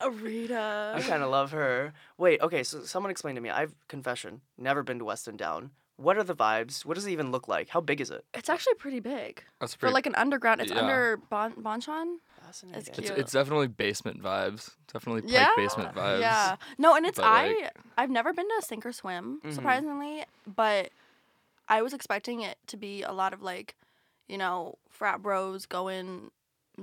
A 0.00 0.10
Rita. 0.12 0.92
I 0.96 1.00
kind 1.02 1.24
of 1.24 1.30
love 1.30 1.50
her. 1.50 1.92
Wait, 2.16 2.40
okay, 2.40 2.62
so 2.62 2.84
someone 2.84 3.10
explain 3.10 3.34
to 3.34 3.40
me. 3.40 3.50
I've 3.50 3.74
confession, 3.88 4.42
never 4.56 4.84
been 4.84 5.00
to 5.00 5.04
Weston 5.04 5.36
Down. 5.36 5.70
What 5.96 6.16
are 6.16 6.22
the 6.22 6.36
vibes? 6.36 6.84
What 6.84 6.94
does 6.94 7.04
it 7.06 7.10
even 7.10 7.32
look 7.32 7.48
like? 7.48 7.68
How 7.68 7.80
big 7.80 8.00
is 8.00 8.10
it? 8.12 8.24
It's 8.32 8.48
actually 8.48 8.74
pretty 8.74 9.00
big 9.00 9.42
that's 9.60 9.74
pretty, 9.74 9.90
for 9.90 9.92
like 9.94 10.06
an 10.06 10.14
underground. 10.14 10.60
It's 10.60 10.70
yeah. 10.70 10.78
under 10.78 11.16
bon 11.28 11.54
Bonchon. 11.54 12.18
Fascinating. 12.54 12.94
it's, 12.96 13.08
cute. 13.08 13.18
it's 13.18 13.32
definitely 13.32 13.68
basement 13.68 14.22
vibes. 14.22 14.70
Definitely 14.92 15.22
Pike 15.22 15.30
Yeah. 15.32 15.48
basement 15.56 15.94
vibes. 15.94 16.20
Yeah. 16.20 16.56
No, 16.78 16.94
and 16.96 17.04
it's 17.06 17.16
But, 17.18 17.26
I. 17.26 17.46
like- 17.48 17.76
I've 17.98 18.10
never 18.10 18.32
been 18.32 18.48
to 18.48 18.62
sink 18.66 18.86
or 18.86 18.92
swim, 18.92 19.40
Mhm. 19.44 19.54
surprisingly, 19.54 20.24
but 20.46 20.90
I 21.68 21.82
was 21.82 21.92
expecting 21.94 22.40
it 22.42 22.58
to 22.68 22.76
be 22.76 23.02
a 23.02 23.12
lot 23.12 23.32
of 23.32 23.42
like, 23.42 23.74
you 24.28 24.38
know, 24.38 24.78
frat 24.90 25.22
bros 25.22 25.66
going 25.66 26.30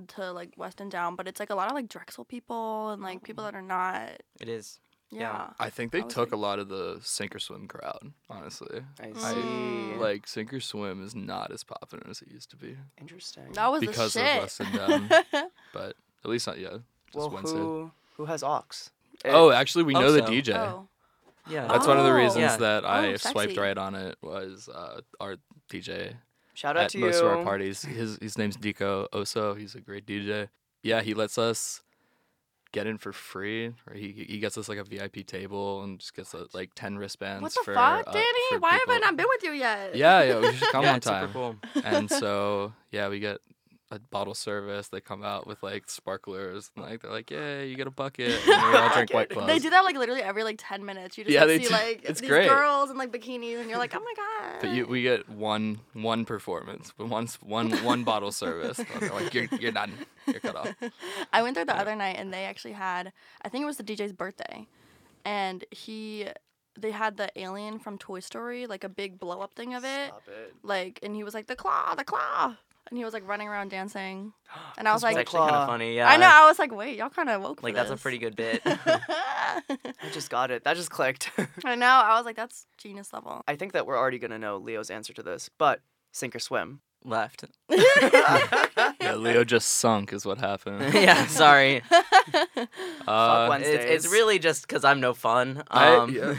to 0.08 0.32
like 0.32 0.50
West 0.58 0.58
Weston 0.80 0.90
Down, 0.90 1.16
but 1.16 1.28
it's 1.28 1.40
like 1.40 1.50
a 1.50 1.56
lot 1.56 1.68
of 1.68 1.74
like 1.74 1.88
Drexel 1.90 2.26
people 2.26 2.90
and 2.92 3.02
like 3.02 3.24
people 3.24 3.44
that 3.44 3.56
are 3.56 3.62
not. 3.62 4.22
It 4.40 4.48
is. 4.50 4.80
Yeah. 5.14 5.20
Yeah. 5.20 5.50
I 5.60 5.70
think 5.70 5.92
they 5.92 6.00
I 6.00 6.04
took 6.04 6.30
like- 6.30 6.32
a 6.32 6.38
lot 6.38 6.58
of 6.60 6.70
the 6.70 7.00
sink 7.04 7.36
or 7.36 7.40
swim 7.40 7.68
crowd. 7.68 8.14
Honestly, 8.30 8.86
I 9.02 9.10
I- 9.14 9.34
see. 9.34 9.96
like 10.00 10.26
sink 10.28 10.54
or 10.54 10.62
swim 10.62 11.04
is 11.04 11.14
not 11.14 11.52
as 11.52 11.66
popular 11.66 12.06
as 12.10 12.22
it 12.22 12.30
used 12.30 12.50
to 12.52 12.56
be 12.56 12.78
Interesting. 12.98 13.52
That 13.52 13.68
was 13.68 13.82
because 13.82 14.14
the 14.14 14.22
of 14.22 14.26
shit. 14.28 14.42
Weston 14.42 14.72
Down. 14.78 15.10
but 15.74 15.96
at 16.24 16.30
least 16.30 16.48
not 16.48 16.58
yet. 16.60 16.74
Just 17.08 17.16
well, 17.16 17.30
Wednesday. 17.30 17.58
who 17.58 17.92
who 18.18 18.26
has 18.26 18.44
Ox? 18.44 18.92
Oh, 19.26 19.52
actually, 19.52 19.84
we 19.84 19.94
know 19.94 20.12
the 20.12 20.22
Also- 20.22 20.34
DJ. 20.34 20.56
oh. 20.58 20.88
Yeah. 21.50 21.66
That's 21.68 21.88
one 21.88 21.98
of 21.98 22.06
the 22.06 22.12
Oh. 22.12 22.16
reasons 22.16 22.38
Yeah. 22.42 22.58
that 22.58 22.86
I 22.86 23.14
Oh, 23.14 23.18
swiped 23.18 23.58
right 23.58 23.78
on 23.78 23.96
it 23.96 24.16
was 24.22 24.70
uh, 24.70 25.02
our 25.20 25.38
DJ 25.70 26.16
shout 26.54 26.78
out 26.78 26.84
at 26.84 26.90
to 26.92 27.00
most 27.00 27.20
you. 27.20 27.28
of 27.28 27.38
our 27.38 27.44
parties. 27.44 27.82
His 27.84 28.18
his 28.22 28.38
name's 28.38 28.56
Dico 28.56 29.08
Oso. 29.12 29.58
He's 29.58 29.74
a 29.74 29.82
great 29.82 30.06
DJ. 30.06 30.50
Yeah, 30.84 31.02
he 31.02 31.14
lets 31.16 31.38
us 31.40 31.82
get 32.72 32.86
in 32.88 32.98
for 33.00 33.12
free, 33.12 33.74
or 33.88 33.96
he 33.96 34.12
he 34.12 34.38
gets 34.40 34.56
us 34.58 34.70
like 34.70 34.78
a 34.78 34.84
VIP 34.84 35.24
table 35.26 35.84
and 35.84 36.00
just 36.00 36.14
gets 36.16 36.34
uh, 36.36 36.46
like 36.54 36.72
ten 36.76 36.98
wristbands. 36.98 37.42
What 37.42 37.54
the 37.54 37.62
for, 37.66 37.74
fuck, 37.74 38.08
uh, 38.08 38.12
Danny? 38.12 38.48
for 38.52 38.60
Why 38.60 38.74
have 38.74 38.90
I 38.90 39.00
not 39.00 39.18
been 39.18 39.26
with 39.28 39.44
you 39.44 39.52
yet? 39.52 39.96
Yeah, 39.96 40.22
yeah, 40.24 40.40
we 40.40 40.54
should 40.54 40.68
come 40.70 40.84
yeah, 40.84 40.90
one 40.92 40.98
it's 40.98 41.08
super 41.08 41.20
time. 41.20 41.34
cool. 41.34 41.56
and 41.84 42.10
so 42.24 42.72
yeah, 42.92 43.10
we 43.10 43.20
get 43.20 43.40
a 43.92 44.00
bottle 44.00 44.34
service. 44.34 44.88
They 44.88 45.02
come 45.02 45.24
out 45.24 45.46
with 45.46 45.62
like 45.62 45.90
sparklers. 45.90 46.72
And, 46.76 46.86
like 46.86 47.02
they're 47.02 47.12
like, 47.12 47.30
yeah, 47.30 47.62
you 47.62 47.76
get 47.76 47.88
a 47.88 47.92
bucket. 47.92 48.40
And 48.48 48.72
we 48.72 48.78
all 48.78 48.90
drink 48.94 49.14
White 49.14 49.30
Claws. 49.34 49.48
They 49.48 49.60
do 49.60 49.70
that 49.70 49.82
like 49.84 49.96
literally 49.98 50.24
every 50.24 50.44
like 50.44 50.56
ten 50.58 50.86
minutes. 50.86 51.18
You 51.18 51.26
just 51.26 51.34
Yeah, 51.34 51.44
like, 51.44 51.62
see 51.62 51.68
do. 51.68 51.74
like 51.74 52.02
It's 52.04 52.22
these 52.22 52.30
great. 52.30 52.48
girls 52.48 52.90
in 52.90 52.98
like 52.98 53.12
bikinis, 53.12 53.60
and 53.60 53.70
you're 53.70 53.78
like, 53.78 53.94
oh 53.96 54.00
my 54.00 54.14
god. 54.16 54.62
But 54.62 54.70
you, 54.72 54.88
we 54.88 55.02
get 55.04 55.28
one 55.30 55.82
one 55.94 56.26
performance, 56.26 56.94
but 56.98 57.08
one 57.10 57.28
one 57.42 57.72
one 57.84 58.04
bottle 58.04 58.32
service. 58.32 58.80
And 58.80 58.88
they're 59.02 59.14
like, 59.14 59.34
you're 59.34 59.48
you're 59.60 59.72
done. 59.72 59.92
You're 60.28 60.40
cut 60.40 60.56
off. 60.56 60.74
I 61.34 61.42
went 61.44 61.56
there 61.56 61.66
the 61.66 61.74
Yeah. 61.74 61.82
other 61.82 61.96
night 61.96 62.16
and 62.18 62.34
they 62.34 62.46
actually 62.46 62.74
had 62.74 63.12
I 63.44 63.50
think 63.50 63.64
it 63.64 63.66
was 63.66 63.78
the 63.78 63.84
DJ's 63.84 64.14
birthday. 64.14 64.68
And 65.26 65.66
he 65.72 66.28
they 66.80 66.92
had 66.92 67.18
the 67.18 67.30
alien 67.36 67.80
from 67.80 67.98
Toy 67.98 68.22
Story, 68.22 68.66
like 68.66 68.86
a 68.86 68.90
big 68.90 69.20
blow 69.20 69.42
up 69.42 69.54
thing 69.56 69.74
of 69.74 69.84
it. 69.84 70.08
Stop 70.08 70.24
it. 70.30 70.54
Like 70.64 71.00
and 71.04 71.16
he 71.16 71.24
was 71.24 71.34
like 71.34 71.48
the 71.48 71.56
claw, 71.56 71.94
the 71.96 72.06
claw. 72.06 72.56
And 72.92 72.98
he 72.98 73.04
was 73.06 73.14
like 73.14 73.26
running 73.28 73.48
around 73.48 73.70
dancing. 73.72 74.34
And 74.78 74.88
I 74.88 74.94
was 74.94 75.02
like 75.04 75.14
It's 75.18 75.22
actually 75.22 75.48
kind 75.50 75.56
of 75.56 75.68
funny. 75.68 75.96
Yeah. 75.96 76.10
I 76.10 76.18
know, 76.18 76.28
I 76.30 76.46
was 76.46 76.60
like, 76.60 76.72
wait, 76.76 76.98
y'all 76.98 77.10
kinda 77.10 77.40
woke 77.40 77.62
for 77.62 77.68
Like 77.68 77.76
that's 77.76 77.90
a 77.90 77.98
pretty 77.98 78.18
good 78.20 78.36
bit. 78.36 78.62
I 78.66 79.62
just 80.12 80.30
got 80.30 80.52
it. 80.52 80.64
That 80.66 80.76
just 80.76 80.90
clicked. 80.92 81.32
I 81.66 81.76
know, 81.76 81.86
I 81.88 82.16
was 82.18 82.26
like, 82.26 82.36
that's 82.36 82.66
genius 82.78 83.14
level. 83.14 83.44
I 83.48 83.56
think 83.56 83.74
that 83.74 83.86
we're 83.88 83.98
already 83.98 84.20
gonna 84.20 84.40
know 84.40 84.58
Leo's 84.58 84.90
answer 84.92 85.14
to 85.14 85.24
this, 85.24 85.50
but 85.58 85.80
sink 86.12 86.36
or 86.36 86.40
swim. 86.40 86.82
Left. 87.04 87.46
Yeah, 89.02 89.16
Leo 89.16 89.44
just 89.44 89.68
sunk 89.68 90.14
is 90.14 90.26
what 90.26 90.38
happened. 90.38 90.94
yeah. 90.94 91.26
Sorry. 91.28 91.82
Uh, 93.08 93.48
Wednesdays. 93.50 93.80
It's, 93.80 94.06
it's 94.06 94.14
really 94.14 94.38
just 94.40 94.68
because 94.68 94.84
I'm 94.84 95.00
no 95.00 95.14
fun. 95.14 95.64
I- 95.70 95.96
Um, 95.96 96.14
yeah. 96.14 96.36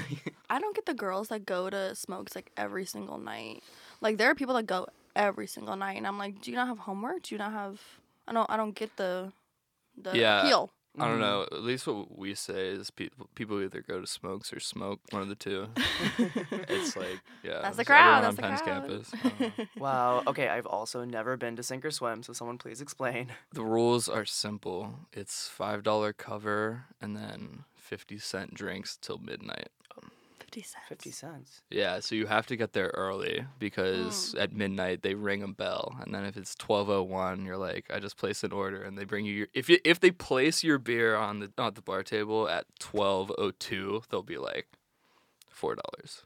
I 0.49 0.59
don't 0.61 0.75
get 0.75 0.87
the 0.87 0.95
girls 0.95 1.29
that 1.29 1.45
go 1.47 1.69
to 1.71 1.95
smokes 1.95 2.35
like 2.37 2.51
every 2.57 2.85
single 2.85 3.19
night. 3.19 3.63
Like 4.01 4.19
there 4.19 4.31
are 4.31 4.35
people 4.35 4.55
that 4.55 4.67
go 4.67 4.87
every 5.17 5.47
single 5.47 5.77
night, 5.77 5.97
and 5.97 6.07
I'm 6.07 6.19
like, 6.19 6.41
do 6.41 6.51
you 6.51 6.57
not 6.57 6.69
have 6.69 6.79
homework? 6.79 7.23
Do 7.23 7.35
you 7.35 7.39
not 7.39 7.53
have? 7.53 7.81
I 8.27 8.33
don't. 8.33 8.49
I 8.51 8.57
don't 8.57 8.75
get 8.75 8.97
the 8.97 9.33
the 10.01 10.17
Yeah. 10.17 10.41
appeal. 10.43 10.71
I 10.99 11.09
don't 11.09 11.21
know. 11.21 11.47
Mm-hmm. 11.47 11.55
At 11.55 11.63
least 11.63 11.87
what 11.87 12.19
we 12.19 12.35
say 12.35 12.69
is 12.69 12.91
people 12.91 13.27
people 13.35 13.63
either 13.63 13.81
go 13.81 13.99
to 13.99 14.07
smokes 14.07 14.53
or 14.53 14.61
smoke, 14.61 15.01
one 15.11 15.23
of 15.23 15.29
the 15.29 15.35
two. 15.35 15.69
it's 16.69 16.97
like 16.97 17.19
yeah, 17.43 17.61
That's 17.63 17.79
the 17.79 17.85
crowd. 17.85 18.23
everyone 18.25 18.37
That's 18.37 18.37
the 18.37 18.43
on 18.43 18.51
Penn's 18.51 18.63
crowd. 18.63 18.89
campus. 18.89 19.11
I. 19.15 19.45
Uh-huh. 19.63 19.65
Wow. 19.79 20.23
Okay, 20.27 20.49
I've 20.49 20.67
also 20.67 21.05
never 21.05 21.37
been 21.39 21.57
to 21.57 21.63
sink 21.63 21.85
or 21.87 21.91
swim, 21.91 22.23
so 22.23 22.35
someone 22.35 22.59
please 22.59 22.81
explain. 22.83 23.29
the 23.55 23.65
rules 23.65 24.07
are 24.09 24.27
simple. 24.27 24.95
It's 25.15 25.49
five 25.49 25.83
dollar 25.83 26.13
cover 26.13 26.85
and 27.01 27.17
then 27.17 27.65
fifty 27.75 28.19
cent 28.19 28.53
drinks 28.53 28.99
till 29.01 29.17
midnight. 29.19 29.69
Fifty 30.53 30.63
cents. 30.69 30.87
Fifty 30.89 31.11
cents. 31.11 31.63
Yeah, 31.71 32.01
so 32.01 32.15
you 32.15 32.27
have 32.27 32.47
to 32.49 32.57
get 32.57 32.75
there 32.75 32.89
early 32.95 33.47
because 33.59 34.35
at 34.35 34.53
midnight 34.53 35.01
they 35.03 35.15
ring 35.15 35.43
a 35.43 35.49
bell, 35.49 35.97
and 36.03 36.15
then 36.15 36.25
if 36.27 36.37
it's 36.37 36.55
twelve 36.55 36.91
oh 36.91 37.03
one, 37.03 37.45
you're 37.47 37.57
like, 37.57 37.87
I 37.91 37.99
just 38.01 38.19
placed 38.19 38.45
an 38.45 38.53
order, 38.53 38.83
and 38.83 38.99
they 38.99 39.05
bring 39.05 39.25
you 39.25 39.33
your. 39.33 39.47
If 39.55 39.71
you 39.71 39.79
if 39.85 39.99
they 40.01 40.11
place 40.11 40.63
your 40.63 40.79
beer 40.79 41.17
on 41.17 41.41
the 41.41 41.51
on 41.57 41.73
the 41.73 41.81
bar 41.81 42.03
table 42.03 42.49
at 42.51 42.67
twelve 42.79 43.33
oh 43.39 43.53
two, 43.53 44.03
they'll 44.11 44.23
be 44.23 44.37
like, 44.37 44.67
four 45.49 45.75
dollars, 45.75 46.25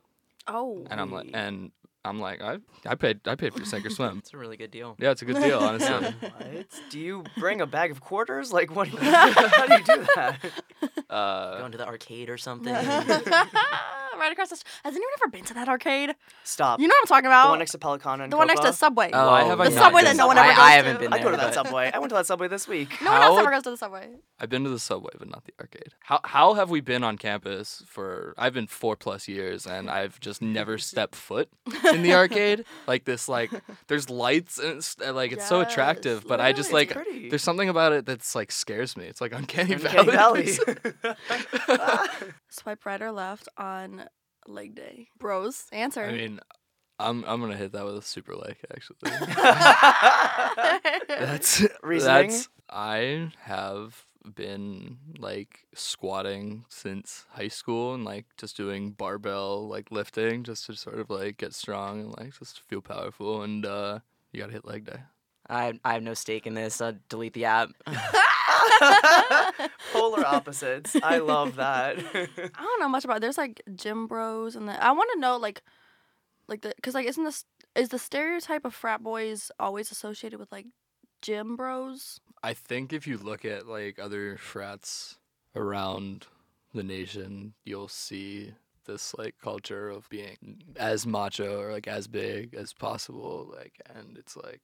Oh. 0.48 0.84
and 0.90 1.00
I'm 1.00 1.12
like, 1.12 1.30
and 1.32 1.70
I'm 2.04 2.18
like, 2.20 2.40
I 2.42 2.58
I 2.84 2.96
paid 2.96 3.20
I 3.28 3.36
paid 3.36 3.54
for 3.54 3.64
sink 3.64 3.86
or 3.86 3.90
swim. 3.90 4.18
It's 4.24 4.34
a 4.34 4.38
really 4.38 4.56
good 4.56 4.72
deal. 4.72 4.96
Yeah, 4.98 5.12
it's 5.12 5.22
a 5.22 5.24
good 5.24 5.36
deal, 5.40 5.58
honestly. 5.60 6.12
What? 6.20 6.66
Do 6.90 6.98
you 6.98 7.22
bring 7.38 7.60
a 7.60 7.66
bag 7.66 7.92
of 7.92 8.00
quarters? 8.00 8.52
Like, 8.52 8.74
what? 8.74 8.90
Do 8.90 8.96
you, 8.96 9.02
how 9.12 9.66
do 9.66 9.74
you 9.74 9.84
do 9.84 10.06
that? 10.16 10.38
Uh, 11.08 11.58
Going 11.60 11.72
to 11.72 11.78
the 11.78 11.86
arcade 11.86 12.28
or 12.28 12.36
something. 12.38 12.74
Right 14.18 14.32
across 14.32 14.50
the. 14.50 14.56
st- 14.56 14.66
Has 14.84 14.94
anyone 14.94 15.10
ever 15.22 15.30
been 15.30 15.44
to 15.44 15.54
that 15.54 15.68
arcade? 15.68 16.14
Stop. 16.44 16.80
You 16.80 16.88
know 16.88 16.94
what 17.00 17.04
I'm 17.04 17.08
talking 17.08 17.26
about? 17.26 17.44
the 17.44 17.50
one 17.50 17.58
next 17.60 17.72
to 17.72 17.78
Pelicana 17.78 18.24
and 18.24 18.32
The 18.32 18.36
one 18.36 18.46
next 18.46 18.60
to 18.60 18.66
Copa? 18.66 18.76
Subway. 18.76 19.10
Oh, 19.12 19.26
Why 19.28 19.44
have 19.44 19.60
I 19.60 19.68
The 19.68 19.74
not 19.74 19.82
subway 19.84 20.00
been 20.02 20.04
that 20.04 20.16
no 20.16 20.26
one 20.26 20.36
there? 20.36 20.44
ever 20.44 20.52
I, 20.52 20.56
goes 20.56 20.64
I 20.64 20.70
haven't 20.72 20.94
to. 20.94 20.98
been 21.00 21.12
I 21.12 21.16
there. 21.16 21.24
go 21.24 21.30
to 21.32 21.36
that 21.36 21.46
but- 21.54 21.54
subway. 21.66 21.90
I 21.94 21.98
went 21.98 22.10
to 22.10 22.14
that 22.16 22.26
subway 22.26 22.48
this 22.48 22.68
week. 22.68 23.00
no 23.02 23.12
one 23.12 23.22
else 23.22 23.34
How- 23.36 23.40
ever 23.42 23.50
goes 23.50 23.62
to 23.64 23.70
the 23.70 23.76
subway. 23.76 24.08
I've 24.38 24.50
been 24.50 24.64
to 24.64 24.70
the 24.70 24.78
subway, 24.78 25.12
but 25.18 25.28
not 25.28 25.44
the 25.44 25.54
arcade. 25.60 25.94
How 26.00 26.20
how 26.24 26.54
have 26.54 26.68
we 26.70 26.80
been 26.80 27.02
on 27.02 27.16
campus 27.18 27.82
for? 27.86 28.34
I've 28.36 28.52
been 28.52 28.66
four 28.66 28.94
plus 28.96 29.28
years, 29.28 29.66
and 29.66 29.88
I've 29.90 30.20
just 30.20 30.42
never 30.42 30.76
stepped 30.90 31.14
foot 31.16 31.48
in 31.92 32.02
the 32.02 32.12
arcade. 32.14 32.64
Like 32.86 33.04
this, 33.04 33.28
like 33.28 33.50
there's 33.86 34.10
lights 34.10 34.58
and 34.58 34.78
it's, 34.78 34.96
uh, 35.04 35.12
like 35.14 35.32
it's 35.32 35.46
so 35.48 35.60
Yes, 35.60 35.72
attractive, 35.72 36.26
but 36.26 36.40
I 36.40 36.52
just 36.52 36.70
literally, 36.72 36.80
like 36.86 36.90
it's 36.96 37.10
pretty. 37.12 37.28
there's 37.30 37.42
something 37.42 37.68
about 37.70 37.92
it 37.92 38.04
that's 38.04 38.34
like 38.34 38.52
scares 38.52 38.94
me. 38.96 39.06
It's 39.06 39.20
like 39.22 39.32
uncanny, 39.32 39.74
Uncanny 39.74 40.10
valley. 40.10 40.52
Valley. 40.52 40.76
Swipe 42.50 42.84
right 42.86 43.00
or 43.00 43.12
left 43.12 43.48
on 43.56 44.04
leg 44.48 44.74
day. 44.74 45.08
Bros, 45.18 45.66
answer. 45.72 46.04
I 46.04 46.12
mean, 46.12 46.40
I'm 46.98 47.24
I'm 47.24 47.40
gonna 47.40 47.56
hit 47.56 47.72
that 47.72 47.84
with 47.84 47.96
a 47.96 48.02
super 48.02 48.34
like 48.34 48.58
actually. 48.74 48.96
That's 51.08 51.62
Reasoning? 51.82 52.30
That's 52.30 52.48
I 52.70 53.30
have 53.42 54.04
been 54.34 54.98
like 55.18 55.66
squatting 55.74 56.64
since 56.68 57.26
high 57.30 57.48
school 57.48 57.94
and 57.94 58.04
like 58.04 58.26
just 58.36 58.56
doing 58.56 58.90
barbell 58.90 59.68
like 59.68 59.92
lifting 59.92 60.42
just 60.42 60.66
to 60.66 60.74
sort 60.74 60.98
of 60.98 61.08
like 61.10 61.36
get 61.36 61.54
strong 61.54 62.00
and 62.00 62.14
like 62.18 62.36
just 62.36 62.60
feel 62.62 62.80
powerful 62.80 63.42
and 63.42 63.64
uh 63.64 64.00
you 64.32 64.40
gotta 64.40 64.52
hit 64.52 64.64
leg 64.64 64.84
day. 64.84 65.00
I, 65.48 65.78
I 65.84 65.94
have 65.94 66.02
no 66.02 66.14
stake 66.14 66.46
in 66.46 66.54
this. 66.54 66.80
Uh, 66.80 66.94
delete 67.08 67.34
the 67.34 67.44
app. 67.44 67.70
Polar 69.92 70.24
opposites. 70.26 70.96
I 71.02 71.18
love 71.18 71.56
that. 71.56 71.98
I 72.14 72.28
don't 72.58 72.80
know 72.80 72.88
much 72.88 73.04
about. 73.04 73.20
There's 73.20 73.38
like 73.38 73.62
gym 73.74 74.06
bros 74.06 74.56
and 74.56 74.68
the, 74.68 74.84
I 74.84 74.92
want 74.92 75.10
to 75.14 75.20
know 75.20 75.36
like, 75.36 75.62
like 76.48 76.62
the 76.62 76.72
because 76.76 76.94
like 76.94 77.06
isn't 77.06 77.24
this 77.24 77.44
is 77.74 77.88
the 77.90 77.98
stereotype 77.98 78.64
of 78.64 78.74
frat 78.74 79.02
boys 79.02 79.50
always 79.58 79.90
associated 79.90 80.38
with 80.38 80.50
like 80.50 80.66
gym 81.22 81.56
bros? 81.56 82.20
I 82.42 82.54
think 82.54 82.92
if 82.92 83.06
you 83.06 83.18
look 83.18 83.44
at 83.44 83.66
like 83.66 83.98
other 83.98 84.36
frats 84.36 85.18
around 85.54 86.26
the 86.74 86.82
nation, 86.82 87.54
you'll 87.64 87.88
see 87.88 88.52
this 88.86 89.14
like 89.18 89.34
culture 89.42 89.90
of 89.90 90.08
being 90.08 90.62
as 90.76 91.06
macho 91.06 91.60
or 91.60 91.72
like 91.72 91.88
as 91.88 92.06
big 92.06 92.54
as 92.54 92.72
possible. 92.72 93.52
Like, 93.54 93.80
and 93.94 94.16
it's 94.16 94.36
like 94.36 94.60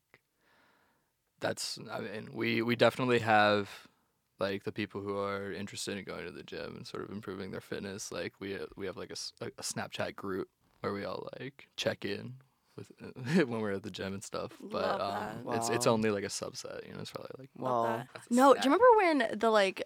that's. 1.43 1.79
I 1.91 2.01
mean, 2.01 2.31
we 2.33 2.63
we 2.63 2.77
definitely 2.77 3.19
have 3.19 3.69
like 4.41 4.65
the 4.65 4.73
people 4.73 5.03
who 5.03 5.19
are 5.19 5.53
interested 5.53 5.99
in 5.99 6.05
going 6.05 6.25
to 6.25 6.33
the 6.33 6.43
gym 6.43 6.75
and 6.77 6.87
sort 6.87 7.05
of 7.05 7.11
improving 7.11 7.51
their 7.51 7.61
fitness. 7.61 8.11
Like 8.11 8.33
we 8.41 8.59
we 8.77 8.87
have 8.87 8.97
like 8.97 9.11
a 9.11 9.63
Snapchat 9.63 10.17
group 10.17 10.49
where 10.81 10.93
we 10.93 11.05
all 11.05 11.29
like 11.39 11.69
check 11.77 12.05
in 12.05 12.35
with 12.77 12.91
when 13.37 13.61
we're 13.61 13.73
at 13.73 13.83
the 13.83 13.91
gym 13.91 14.15
and 14.15 14.25
stuff. 14.25 14.53
But 14.61 14.99
Love 14.99 15.01
um, 15.01 15.45
that. 15.47 15.57
it's 15.57 15.69
it's 15.69 15.87
only 15.87 16.11
like 16.11 16.25
a 16.25 16.29
subset. 16.29 16.87
You 16.87 16.95
know, 16.95 17.01
it's 17.01 17.11
probably 17.11 17.31
like 17.39 17.51
well, 17.57 17.85
that. 17.85 18.09
that's 18.15 18.27
a 18.31 18.35
No, 18.35 18.55
do 18.55 18.61
you 18.61 18.75
remember 18.75 18.97
when 18.97 19.39
the 19.39 19.51
like 19.51 19.83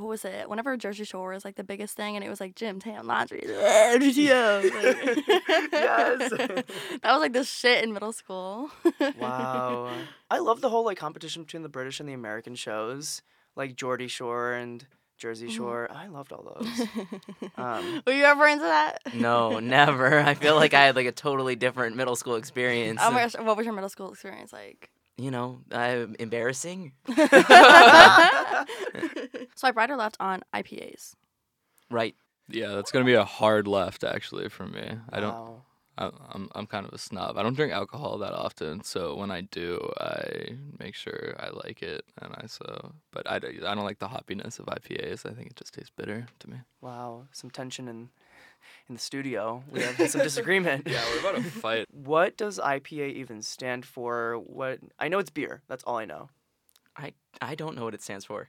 what 0.00 0.08
was 0.08 0.24
it? 0.24 0.48
Whenever 0.48 0.76
Jersey 0.76 1.04
Shore 1.04 1.30
was 1.32 1.44
like 1.44 1.56
the 1.56 1.64
biggest 1.64 1.96
thing, 1.96 2.16
and 2.16 2.24
it 2.24 2.28
was 2.28 2.40
like 2.40 2.54
gym, 2.54 2.80
tan, 2.80 3.06
laundry, 3.06 3.40
GTL. 3.46 4.62
like- 4.64 5.26
Yes. 5.72 6.30
that 7.02 7.12
was 7.12 7.20
like 7.20 7.32
the 7.32 7.44
shit 7.44 7.84
in 7.84 7.92
middle 7.92 8.12
school. 8.12 8.70
wow. 9.18 9.90
I 10.30 10.38
love 10.38 10.60
the 10.60 10.68
whole 10.70 10.84
like 10.84 10.98
competition 10.98 11.42
between 11.44 11.62
the 11.62 11.68
British 11.68 12.00
and 12.00 12.08
the 12.08 12.12
American 12.14 12.54
shows, 12.54 13.22
like 13.56 13.76
Geordie 13.76 14.08
Shore 14.08 14.52
and 14.52 14.86
Jersey 15.18 15.48
Mhm. 15.48 15.56
Shore. 15.56 15.88
I 15.94 16.06
loved 16.06 16.32
all 16.32 16.42
those. 16.58 16.80
Um, 17.56 18.02
Were 18.06 18.12
you 18.14 18.24
ever 18.24 18.46
into 18.46 18.64
that? 18.64 19.00
No, 19.14 19.58
never. 19.60 20.18
I 20.18 20.32
feel 20.34 20.54
like 20.54 20.72
I 20.72 20.86
had 20.86 20.96
like 20.96 21.06
a 21.06 21.12
totally 21.12 21.56
different 21.56 21.94
middle 21.96 22.16
school 22.16 22.36
experience. 22.36 23.00
Oh 23.02 23.10
my 23.10 23.22
gosh, 23.24 23.34
what 23.38 23.56
was 23.56 23.66
your 23.66 23.74
middle 23.74 23.90
school 23.90 24.10
experience 24.12 24.50
like? 24.52 24.88
You 25.18 25.30
know, 25.30 25.58
uh, 25.70 26.06
embarrassing. 26.18 26.92
Swipe 29.60 29.76
right 29.76 29.90
or 29.90 29.96
left 29.96 30.16
on 30.20 30.42
IPAs. 30.54 31.14
Right. 31.90 32.14
Yeah, 32.48 32.68
that's 32.68 32.90
gonna 32.90 33.04
be 33.04 33.12
a 33.14 33.24
hard 33.24 33.68
left 33.68 34.04
actually 34.04 34.48
for 34.48 34.66
me. 34.66 34.96
I 35.12 35.20
don't. 35.20 35.34
wow. 35.34 35.62
I, 35.98 36.10
I'm 36.30 36.48
I'm 36.54 36.66
kind 36.66 36.86
of 36.86 36.94
a 36.94 36.98
snob. 36.98 37.36
I 37.36 37.42
don't 37.42 37.52
drink 37.54 37.72
alcohol 37.74 38.16
that 38.18 38.32
often, 38.32 38.82
so 38.82 39.14
when 39.16 39.30
I 39.30 39.42
do, 39.42 39.92
I 40.00 40.56
make 40.78 40.94
sure 40.94 41.34
I 41.38 41.50
like 41.50 41.82
it, 41.82 42.06
and 42.22 42.34
I 42.38 42.46
so. 42.46 42.92
But 43.12 43.28
I, 43.30 43.38
don't- 43.38 43.62
I 43.64 43.74
don't 43.74 43.84
like 43.84 43.98
the 43.98 44.08
hoppiness 44.08 44.58
of 44.58 44.64
IPAs. 44.66 45.26
I 45.30 45.34
think 45.34 45.48
it 45.50 45.56
just 45.56 45.74
tastes 45.74 45.90
bitter 45.94 46.26
to 46.38 46.48
me. 46.50 46.56
Wow, 46.80 47.26
some 47.32 47.50
tension 47.50 47.86
in 47.86 48.08
in 48.88 48.94
the 48.94 49.00
studio. 49.00 49.62
We 49.70 49.82
have 49.82 50.10
some 50.10 50.22
disagreement. 50.22 50.86
Yeah, 50.90 51.02
we're 51.12 51.20
about 51.20 51.34
to 51.44 51.50
fight. 51.50 51.86
What 51.92 52.38
does 52.38 52.58
IPA 52.58 53.12
even 53.14 53.42
stand 53.42 53.84
for? 53.84 54.38
What 54.38 54.78
I 54.98 55.08
know 55.08 55.18
it's 55.18 55.30
beer. 55.30 55.60
That's 55.68 55.84
all 55.84 55.98
I 55.98 56.06
know. 56.06 56.30
I 56.96 57.12
I 57.42 57.54
don't 57.54 57.76
know 57.76 57.84
what 57.84 57.94
it 57.94 58.00
stands 58.02 58.24
for. 58.24 58.48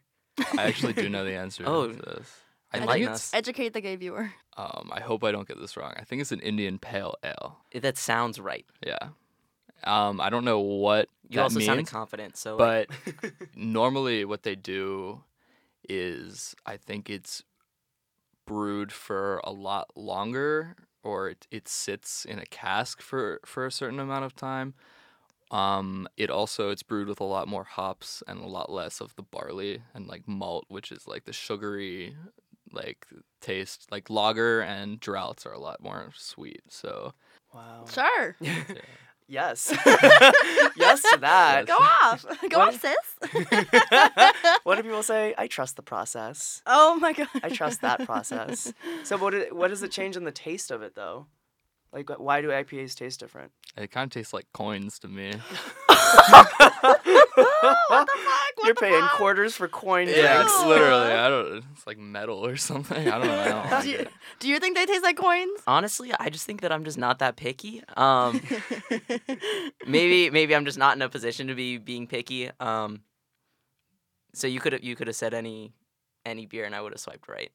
I 0.57 0.63
actually 0.63 0.93
do 0.93 1.09
know 1.09 1.23
the 1.25 1.33
answer 1.35 1.63
Oh. 1.67 1.87
to 1.87 1.93
this. 1.93 2.29
I 2.73 2.77
Enlighten 2.77 3.03
think 3.05 3.11
us. 3.15 3.25
it's. 3.27 3.33
Educate 3.33 3.73
the 3.73 3.81
gay 3.81 3.95
viewer. 3.97 4.31
Um, 4.55 4.89
I 4.93 5.01
hope 5.01 5.23
I 5.25 5.31
don't 5.31 5.47
get 5.47 5.59
this 5.59 5.75
wrong. 5.75 5.93
I 5.97 6.03
think 6.05 6.21
it's 6.21 6.31
an 6.31 6.39
Indian 6.39 6.79
Pale 6.79 7.15
Ale. 7.23 7.57
That 7.73 7.97
sounds 7.97 8.39
right. 8.39 8.65
Yeah. 8.85 9.09
Um, 9.83 10.21
I 10.21 10.29
don't 10.29 10.45
know 10.45 10.59
what 10.59 11.09
You 11.27 11.35
that 11.37 11.43
also 11.43 11.57
means. 11.59 11.65
sounded 11.65 11.87
confident, 11.87 12.37
so 12.37 12.55
like, 12.55 12.89
But 13.21 13.31
normally, 13.55 14.23
what 14.25 14.43
they 14.43 14.55
do 14.55 15.23
is, 15.89 16.55
I 16.65 16.77
think 16.77 17.09
it's 17.09 17.43
brewed 18.45 18.91
for 18.91 19.41
a 19.43 19.51
lot 19.51 19.89
longer, 19.97 20.75
or 21.03 21.29
it, 21.29 21.47
it 21.51 21.67
sits 21.67 22.25
in 22.25 22.39
a 22.39 22.45
cask 22.45 23.01
for 23.01 23.39
for 23.45 23.65
a 23.65 23.71
certain 23.71 23.99
amount 23.99 24.23
of 24.25 24.35
time. 24.35 24.75
Um, 25.51 26.07
it 26.17 26.29
also 26.29 26.69
it's 26.69 26.81
brewed 26.83 27.07
with 27.07 27.19
a 27.19 27.25
lot 27.25 27.47
more 27.47 27.63
hops 27.65 28.23
and 28.27 28.39
a 28.41 28.47
lot 28.47 28.71
less 28.71 29.01
of 29.01 29.13
the 29.15 29.21
barley 29.23 29.81
and 29.93 30.07
like 30.07 30.27
malt, 30.27 30.65
which 30.69 30.91
is 30.91 31.07
like 31.07 31.25
the 31.25 31.33
sugary 31.33 32.15
like 32.71 33.05
taste. 33.41 33.87
Like 33.91 34.09
lager 34.09 34.61
and 34.61 34.99
droughts 34.99 35.45
are 35.45 35.51
a 35.53 35.59
lot 35.59 35.81
more 35.83 36.09
sweet. 36.15 36.61
So 36.69 37.13
Wow. 37.53 37.85
Sure. 37.91 38.35
Yes. 39.27 39.71
yes 40.75 41.01
to 41.13 41.17
that. 41.21 41.65
Go 41.65 41.77
off. 41.77 42.25
Go 42.49 42.57
What- 42.59 42.73
off, 42.75 42.81
sis. 42.81 42.95
what 44.63 44.75
do 44.75 44.83
people 44.83 45.03
say? 45.03 45.33
I 45.37 45.47
trust 45.47 45.77
the 45.77 45.81
process. 45.81 46.61
Oh 46.65 46.95
my 46.95 47.13
god. 47.13 47.29
I 47.41 47.47
trust 47.47 47.79
that 47.81 48.05
process. 48.05 48.73
So 49.03 49.17
what? 49.17 49.33
It, 49.33 49.55
what 49.55 49.69
does 49.69 49.83
it 49.83 49.91
change 49.91 50.17
in 50.17 50.25
the 50.25 50.33
taste 50.33 50.69
of 50.69 50.81
it 50.81 50.95
though? 50.95 51.27
Like, 51.93 52.09
why 52.19 52.41
do 52.41 52.47
IPAs 52.49 52.95
taste 52.95 53.19
different? 53.19 53.51
it 53.77 53.89
kind 53.91 54.05
of 54.07 54.11
tastes 54.13 54.33
like 54.33 54.45
coins 54.53 54.99
to 54.99 55.07
me. 55.07 55.31
what 55.87 57.01
the 57.03 57.27
fuck? 57.87 58.07
What 58.07 58.65
You're 58.65 58.73
the 58.73 58.79
paying 58.81 59.01
fuck? 59.01 59.11
quarters 59.13 59.55
for 59.55 59.67
coin 59.67 60.07
Yeah, 60.07 60.35
drinks. 60.37 60.53
it's 60.53 60.65
literally. 60.65 61.11
I 61.11 61.29
don't. 61.29 61.63
It's 61.73 61.87
like 61.87 61.97
metal 61.97 62.45
or 62.45 62.57
something. 62.57 63.07
I 63.07 63.17
don't 63.17 63.27
know. 63.27 63.39
I 63.39 63.49
don't 63.49 63.71
like 63.71 63.83
Do 63.83 63.89
you, 63.89 64.07
do 64.39 64.47
you 64.49 64.59
think 64.59 64.75
they 64.77 64.85
taste 64.85 65.03
like 65.03 65.17
coins? 65.17 65.61
honestly, 65.67 66.11
I 66.19 66.29
just 66.29 66.45
think 66.45 66.61
that 66.61 66.71
I'm 66.71 66.83
just 66.83 66.97
not 66.97 67.19
that 67.19 67.35
picky. 67.37 67.81
Um, 67.97 68.41
maybe 69.87 70.29
maybe 70.29 70.55
I'm 70.55 70.65
just 70.65 70.77
not 70.77 70.95
in 70.95 71.01
a 71.01 71.09
position 71.09 71.47
to 71.47 71.55
be 71.55 71.77
being 71.77 72.07
picky. 72.07 72.49
Um, 72.59 73.01
so 74.33 74.47
you 74.47 74.59
could 74.59 74.73
have 74.73 74.83
you 74.83 74.95
could 74.95 75.07
have 75.07 75.15
said 75.15 75.33
any 75.33 75.73
any 76.25 76.45
beer 76.45 76.65
and 76.65 76.75
I 76.75 76.81
would 76.81 76.93
have 76.93 76.99
swiped 77.01 77.27
right. 77.27 77.51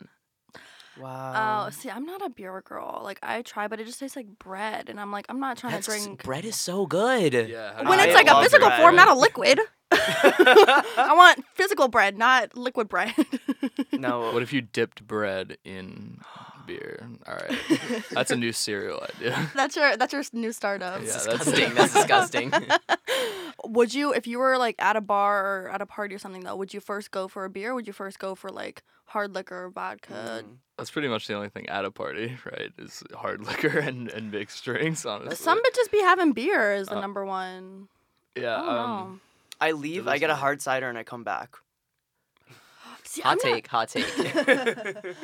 Oh, 0.98 1.02
wow. 1.02 1.66
Oh, 1.66 1.70
see, 1.70 1.90
I'm 1.90 2.06
not 2.06 2.24
a 2.24 2.30
beer 2.30 2.62
girl. 2.64 3.00
Like 3.02 3.18
I 3.22 3.42
try, 3.42 3.68
but 3.68 3.80
it 3.80 3.86
just 3.86 4.00
tastes 4.00 4.16
like 4.16 4.38
bread, 4.38 4.88
and 4.88 5.00
I'm 5.00 5.10
like, 5.12 5.26
I'm 5.28 5.40
not 5.40 5.58
trying 5.58 5.72
That's, 5.72 5.86
to 5.86 5.92
drink. 5.92 6.22
bread 6.22 6.44
is 6.44 6.56
so 6.56 6.86
good. 6.86 7.32
Yeah. 7.32 7.82
when 7.88 7.98
you 7.98 8.04
it's 8.04 8.14
like 8.14 8.28
a 8.28 8.42
physical 8.42 8.68
bread. 8.68 8.80
form, 8.80 8.96
not 8.96 9.08
a 9.08 9.14
liquid. 9.14 9.60
I 9.92 11.12
want 11.16 11.44
physical 11.54 11.88
bread, 11.88 12.18
not 12.18 12.56
liquid 12.56 12.88
bread. 12.88 13.14
no. 13.92 14.32
What 14.32 14.42
if 14.42 14.52
you 14.52 14.60
dipped 14.60 15.06
bread 15.06 15.58
in 15.64 16.18
beer? 16.66 17.06
All 17.26 17.34
right, 17.34 18.02
that's 18.10 18.30
a 18.30 18.36
new 18.36 18.52
cereal 18.52 19.04
idea. 19.16 19.50
that's 19.54 19.76
your 19.76 19.96
that's 19.96 20.12
your 20.12 20.22
new 20.32 20.52
startup. 20.52 21.02
Yeah, 21.02 21.06
that's 21.12 21.26
disgusting. 21.44 21.74
That's 21.74 21.92
disgusting. 21.94 22.52
Would 23.68 23.94
you, 23.94 24.12
if 24.12 24.26
you 24.26 24.38
were 24.38 24.58
like 24.58 24.76
at 24.78 24.96
a 24.96 25.00
bar 25.00 25.64
or 25.66 25.70
at 25.70 25.80
a 25.82 25.86
party 25.86 26.14
or 26.14 26.18
something 26.18 26.42
though, 26.44 26.56
would 26.56 26.72
you 26.74 26.80
first 26.80 27.10
go 27.10 27.28
for 27.28 27.44
a 27.44 27.50
beer? 27.50 27.70
Or 27.70 27.74
would 27.74 27.86
you 27.86 27.92
first 27.92 28.18
go 28.18 28.34
for 28.34 28.50
like 28.50 28.82
hard 29.06 29.34
liquor, 29.34 29.64
or 29.66 29.70
vodka? 29.70 30.42
Mm. 30.44 30.56
That's 30.78 30.90
pretty 30.90 31.08
much 31.08 31.26
the 31.26 31.34
only 31.34 31.48
thing 31.48 31.68
at 31.68 31.84
a 31.84 31.90
party, 31.90 32.36
right? 32.44 32.72
Is 32.78 33.02
hard 33.14 33.40
liquor 33.46 33.78
and, 33.88 34.08
and 34.10 34.30
mixed 34.30 34.64
drinks. 34.64 35.04
Honestly, 35.06 35.36
Some 35.36 35.58
bitches 35.62 35.90
be 35.90 36.00
having 36.00 36.32
beer 36.32 36.72
as 36.72 36.88
the 36.88 36.96
Uh, 36.96 37.00
number 37.00 37.24
one. 37.24 37.88
yeah. 38.34 38.56
I 38.60 38.66
don't 38.66 38.68
Um, 38.68 38.90
know. 39.12 39.20
I 39.60 39.72
leave. 39.72 40.06
I 40.06 40.14
is 40.14 40.20
get 40.20 40.30
a 40.30 40.34
hard 40.34 40.60
cider 40.60 40.88
and 40.88 40.98
I 40.98 41.02
come 41.02 41.24
back. 41.24 41.56
See, 43.04 43.22
I'm 43.22 43.38
hot 43.38 43.44
not- 43.44 43.52
take. 43.54 43.66
Hot 43.68 43.88
take. 43.88 45.06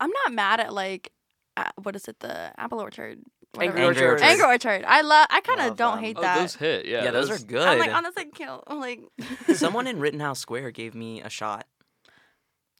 I'm 0.00 0.10
not 0.10 0.32
mad 0.32 0.60
at 0.60 0.72
like, 0.72 1.12
uh, 1.56 1.70
what 1.82 1.94
is 1.96 2.08
it? 2.08 2.18
The 2.20 2.52
apple 2.58 2.80
orchard. 2.80 3.20
Whatever. 3.56 3.76
Angry 3.78 3.86
Angry 3.86 4.04
Orchard. 4.06 4.10
Orchard. 4.12 4.24
Angry 4.24 4.44
Orchard. 4.46 4.84
I 4.86 5.00
love. 5.02 5.26
I 5.30 5.40
kind 5.40 5.60
of 5.60 5.76
don't 5.76 5.96
them. 5.96 6.04
hate 6.04 6.16
oh, 6.18 6.22
that. 6.22 6.38
those 6.40 6.54
hit. 6.56 6.86
Yeah, 6.86 7.04
Yeah, 7.04 7.10
those 7.10 7.30
are 7.30 7.38
good. 7.44 7.66
I'm 7.66 7.78
like 7.78 7.92
honestly, 7.94 8.26
kill. 8.34 8.62
I'm 8.68 8.80
like. 8.80 9.00
Someone 9.54 9.86
in 9.86 9.98
Rittenhouse 10.00 10.38
Square 10.40 10.70
gave 10.72 10.94
me 10.94 11.20
a 11.22 11.30
shot, 11.30 11.66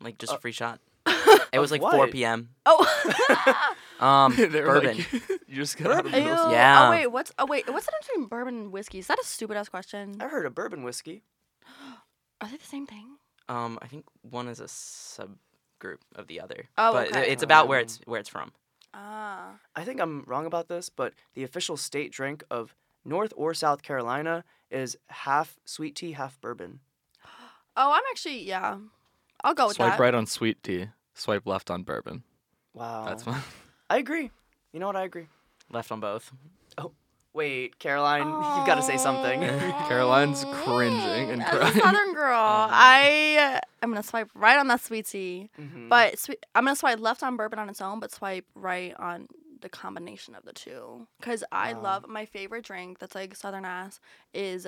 like 0.01 0.19
just 0.19 0.33
Uh, 0.33 0.37
a 0.37 0.39
free 0.41 0.53
shot. 0.53 0.81
It 1.53 1.61
was 1.61 1.71
of 1.71 1.81
like 1.81 1.93
4 1.93 2.09
p.m. 2.09 2.49
oh. 2.67 3.75
Um, 4.05 4.35
they 4.37 4.47
were 4.61 4.81
bourbon. 4.81 4.97
Like, 4.99 5.13
you 5.47 5.55
just 5.55 5.77
got 5.77 5.93
out 5.93 6.07
of 6.07 6.11
the 6.13 6.19
Ew. 6.19 6.25
middle. 6.25 6.39
Oh 6.47 6.51
Yeah. 6.51 6.91
wait, 6.91 7.07
what's 7.07 7.33
oh 7.39 7.47
wait, 7.47 7.71
what's 7.73 7.87
the 7.87 7.93
difference 7.93 8.09
between 8.09 8.27
bourbon 8.29 8.55
and 8.57 8.73
whiskey? 8.73 8.99
Is 8.99 9.07
that 9.07 9.21
a 9.21 9.25
stupid 9.25 9.57
ass 9.57 9.69
question? 9.69 10.17
I 10.21 10.27
heard 10.27 10.47
of 10.47 10.55
bourbon 10.55 10.83
whiskey. 10.83 11.23
Are 12.41 12.49
they 12.49 12.57
the 12.57 12.65
same 12.67 12.87
thing? 12.87 13.17
um, 13.49 13.79
I 13.81 13.87
think 13.87 14.05
one 14.23 14.49
is 14.49 14.59
a 14.59 14.65
subgroup 14.65 15.99
of 16.17 16.27
the 16.27 16.41
other. 16.41 16.65
Oh, 16.77 16.93
but 16.93 17.09
okay. 17.09 17.31
it's 17.31 17.43
about 17.45 17.69
where 17.69 17.79
Um, 17.79 17.85
it's 17.85 18.01
where 18.05 18.19
it's 18.21 18.29
from. 18.29 18.53
Ah. 18.95 19.57
I 19.75 19.85
think 19.85 20.01
I'm 20.01 20.23
wrong 20.27 20.47
about 20.47 20.69
this, 20.69 20.89
but 20.89 21.15
the 21.35 21.43
official 21.43 21.77
state 21.77 22.13
drink 22.13 22.45
of 22.51 22.75
North 23.05 23.33
or 23.37 23.53
South 23.53 23.83
Carolina 23.83 24.45
is 24.71 24.97
half 25.09 25.57
sweet 25.65 25.97
tea, 25.97 26.13
half 26.13 26.41
bourbon. 26.41 26.81
Oh, 27.77 27.91
I'm 27.91 28.05
actually 28.13 28.41
yeah. 28.45 28.77
I'll 29.43 29.53
go 29.53 29.67
with 29.67 29.77
that. 29.79 29.83
Swipe 29.83 29.93
that. 29.95 30.01
right 30.01 30.15
on 30.15 30.27
sweet 30.27 30.63
tea. 30.63 30.91
Swipe 31.13 31.45
left 31.45 31.73
on 31.73 31.83
bourbon. 31.83 32.23
Wow. 32.73 33.05
That's 33.05 33.25
fun. 33.25 33.41
I 33.91 33.99
agree. 33.99 34.31
You 34.73 34.79
know 34.79 34.87
what? 34.87 34.95
I 34.95 35.03
agree. 35.03 35.27
Left 35.73 35.91
on 35.91 35.99
both. 35.99 36.31
Wait, 37.35 37.79
Caroline, 37.81 38.27
you've 38.29 38.66
got 38.66 38.77
to 38.77 38.83
say 38.83 38.97
something. 38.97 39.40
Caroline's 39.88 40.44
cringing 40.62 41.31
and 41.31 41.44
crying. 41.44 41.62
As 41.66 41.77
a. 41.77 41.81
Southern 41.81 42.14
girl, 42.14 42.38
I 42.40 43.61
am 43.83 43.90
gonna 43.90 44.03
swipe 44.05 44.31
right 44.35 44.57
on 44.59 44.68
that 44.68 44.81
sweet 44.81 45.07
tea, 45.07 45.51
Mhm. 45.61 45.88
but 45.88 46.16
sweet, 46.18 46.38
I'm 46.55 46.64
gonna 46.64 46.77
swipe 46.77 47.01
left 47.01 47.23
on 47.25 47.37
bourbon 47.37 47.59
on 47.59 47.68
its 47.68 47.81
own, 47.81 47.99
but 47.99 48.12
swipe 48.12 48.47
right 48.55 48.94
on 49.01 49.27
the 49.62 49.68
combination 49.68 50.35
of 50.37 50.44
the 50.44 50.53
two. 50.53 51.09
Cause 51.23 51.42
I 51.51 51.73
Wow. 51.73 51.81
love 51.83 52.07
my 52.09 52.25
favorite 52.25 52.64
drink 52.64 52.99
that's 53.01 53.14
like 53.16 53.35
Southern 53.35 53.64
ass 53.64 53.99
is 54.33 54.66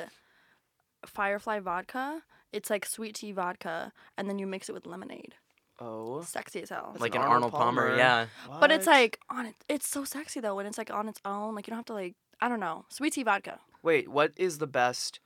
Firefly 1.06 1.60
vodka. 1.60 2.22
It's 2.52 2.70
like 2.70 2.84
sweet 2.86 3.14
tea 3.16 3.32
vodka, 3.32 3.92
and 4.16 4.28
then 4.28 4.38
you 4.38 4.46
mix 4.46 4.68
it 4.68 4.72
with 4.72 4.86
lemonade. 4.86 5.34
oh. 5.78 6.22
Sexy 6.22 6.62
as 6.62 6.70
hell. 6.70 6.88
That's 6.92 7.02
like 7.02 7.14
an 7.14 7.20
an 7.20 7.28
Arnold 7.28 7.52
Arnold 7.52 7.52
Palmer. 7.52 7.82
Palmer. 7.88 7.96
Yeah. 7.98 8.26
But 8.60 8.72
it's 8.72 8.86
like 8.86 9.20
on 9.28 9.44
it. 9.46 9.54
It's 9.68 9.86
so 9.86 10.04
sexy 10.04 10.40
though 10.40 10.54
when 10.56 10.64
it's 10.66 10.78
like 10.78 10.90
on 10.90 11.06
its 11.08 11.20
own. 11.24 11.54
Like 11.54 11.66
you 11.66 11.70
don't 11.72 11.78
have 11.78 11.84
to 11.86 11.92
like 11.92 12.14
I 12.40 12.48
don't 12.48 12.60
know 12.60 12.84
sweet 12.88 13.12
tea 13.14 13.22
vodka. 13.22 13.60
Wait, 13.82 14.08
what 14.08 14.32
is 14.36 14.58
the 14.58 14.66
best 14.66 15.20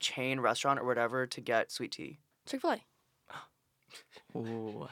chain 0.00 0.40
restaurant 0.40 0.78
or 0.80 0.84
whatever 0.84 1.26
to 1.26 1.40
get 1.40 1.70
sweet 1.72 1.92
tea? 1.92 2.18
Chick 2.46 2.60
Fil 2.60 2.72
A. 2.72 2.78
Ooh. 4.38 4.88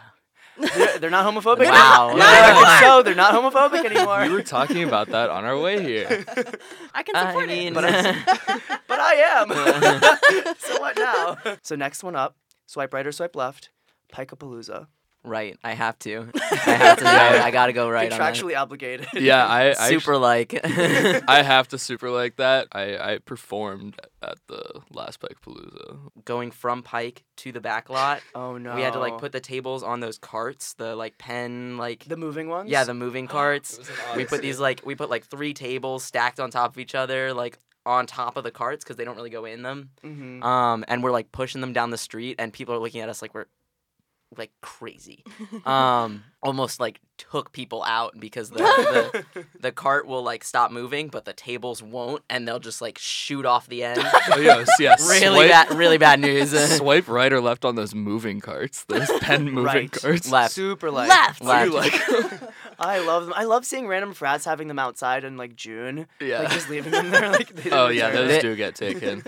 They're, 0.58 0.98
they're 0.98 1.10
not 1.10 1.24
homophobic. 1.32 1.64
Wow. 1.70 2.14
Yeah, 2.16 2.80
so 2.80 3.02
they're 3.02 3.14
not 3.14 3.34
homophobic 3.34 3.84
anymore. 3.84 4.22
we 4.22 4.28
were 4.30 4.42
talking 4.42 4.82
about 4.82 5.08
that 5.08 5.30
on 5.30 5.44
our 5.44 5.58
way 5.58 5.82
here. 5.82 6.24
I 6.94 7.02
can 7.02 7.16
I 7.16 7.28
support 7.28 7.48
mean, 7.48 7.68
it. 7.68 7.74
But 7.74 7.84
I- 7.86 8.78
but 8.88 9.00
I 9.00 9.14
am. 9.14 10.54
so 10.58 10.80
what 10.80 10.96
now? 10.96 11.38
So 11.62 11.76
next 11.76 12.02
one 12.02 12.16
up, 12.16 12.36
swipe 12.66 12.92
right 12.92 13.06
or 13.06 13.12
swipe 13.12 13.36
left, 13.36 13.70
Pikapalooza. 14.12 14.88
Right. 15.24 15.56
I 15.62 15.72
have 15.74 15.98
to. 16.00 16.28
I 16.66 16.70
have 16.70 16.98
to. 16.98 17.04
Go, 17.04 17.10
I 17.10 17.50
gotta 17.50 17.72
go 17.72 17.88
right 17.88 18.12
on 18.12 18.18
that. 18.18 18.34
Contractually 18.34 18.56
obligated. 18.58 19.06
Yeah, 19.14 19.46
I 19.46 19.70
I, 19.70 19.88
Super 19.88 20.16
like. 20.16 20.58
I 20.64 21.42
have 21.42 21.68
to 21.68 21.78
super 21.78 22.10
like 22.10 22.36
that. 22.36 22.68
I, 22.72 22.96
I 23.14 23.18
performed 23.18 24.00
at 24.22 24.38
the 24.48 24.80
last 24.92 25.20
Pike 25.20 25.36
Palooza. 25.44 25.98
Going 26.24 26.50
from 26.50 26.82
Pike 26.82 27.24
to 27.38 27.52
the 27.52 27.60
back 27.60 27.90
lot. 27.90 28.20
Oh 28.34 28.56
no. 28.58 28.74
We 28.74 28.82
had 28.82 28.92
to 28.94 28.98
like 28.98 29.18
put 29.18 29.32
the 29.32 29.40
tables 29.40 29.82
on 29.82 30.00
those 30.00 30.18
carts, 30.18 30.74
the 30.74 30.94
like 30.96 31.18
pen 31.18 31.76
like 31.76 32.04
the 32.04 32.16
moving 32.16 32.48
ones. 32.48 32.70
yeah, 32.70 32.84
the 32.84 32.94
moving 32.94 33.26
carts. 33.38 33.78
we 34.16 34.24
put 34.24 34.40
these 34.42 34.58
like 34.60 34.82
we 34.84 34.94
put 34.94 35.10
like 35.10 35.26
three 35.26 35.52
tables 35.54 36.04
stacked 36.04 36.40
on 36.40 36.50
top 36.50 36.70
of 36.72 36.78
each 36.78 36.94
other, 36.94 37.32
like 37.34 37.58
on 37.86 38.06
top 38.06 38.36
of 38.36 38.44
the 38.44 38.50
carts 38.50 38.84
because 38.84 38.96
they 38.96 39.04
don't 39.04 39.16
really 39.16 39.30
go 39.30 39.44
in 39.46 39.62
them. 39.62 39.90
hmm 40.02 40.42
Um, 40.42 40.84
and 40.88 41.02
we're 41.02 41.10
like 41.12 41.32
pushing 41.32 41.60
them 41.60 41.72
down 41.72 41.90
the 41.90 41.98
street, 41.98 42.36
and 42.38 42.52
people 42.52 42.74
are 42.74 42.78
looking 42.78 43.00
at 43.00 43.08
us 43.08 43.20
like 43.22 43.34
we're 43.34 43.46
like 44.36 44.52
crazy. 44.62 45.24
Um, 45.66 46.24
almost 46.42 46.80
like 46.80 47.00
took 47.18 47.52
people 47.52 47.82
out 47.84 48.18
because 48.18 48.48
the, 48.50 48.58
the 49.34 49.46
the 49.60 49.72
cart 49.72 50.06
will 50.06 50.22
like 50.22 50.42
stop 50.42 50.70
moving, 50.70 51.08
but 51.08 51.24
the 51.26 51.32
tables 51.34 51.82
won't, 51.82 52.22
and 52.30 52.46
they'll 52.48 52.58
just 52.60 52.80
like 52.80 52.98
shoot 52.98 53.44
off 53.44 53.66
the 53.66 53.84
end. 53.84 54.00
Oh, 54.32 54.38
yes, 54.40 54.68
yes. 54.78 55.06
really 55.08 55.48
swipe, 55.48 55.50
bad, 55.50 55.76
really 55.76 55.98
bad 55.98 56.20
news. 56.20 56.50
swipe 56.78 57.08
right 57.08 57.32
or 57.32 57.40
left 57.40 57.64
on 57.64 57.74
those 57.74 57.94
moving 57.94 58.40
carts. 58.40 58.84
Those 58.84 59.10
pen 59.20 59.44
moving 59.46 59.64
Right. 59.64 59.90
carts. 59.92 60.30
Left. 60.30 60.52
Super 60.52 60.90
light. 60.90 61.08
Left. 61.08 61.42
Left. 61.42 61.66
You 61.66 61.74
like- 61.74 62.40
I 62.78 63.00
love 63.00 63.24
them. 63.26 63.34
I 63.36 63.44
love 63.44 63.66
seeing 63.66 63.86
random 63.86 64.14
frats 64.14 64.44
having 64.44 64.68
them 64.68 64.78
outside 64.78 65.24
in 65.24 65.36
like 65.36 65.56
June. 65.56 66.06
yeah. 66.20 66.40
Like 66.42 66.52
just 66.52 66.70
leaving 66.70 66.92
them 66.92 67.10
there. 67.10 67.30
Like 67.30 67.54
they 67.54 67.70
oh 67.70 67.88
yeah, 67.88 68.10
those 68.10 68.28
They- 68.28 68.40
do 68.40 68.56
get 68.56 68.74
taken. 68.76 69.22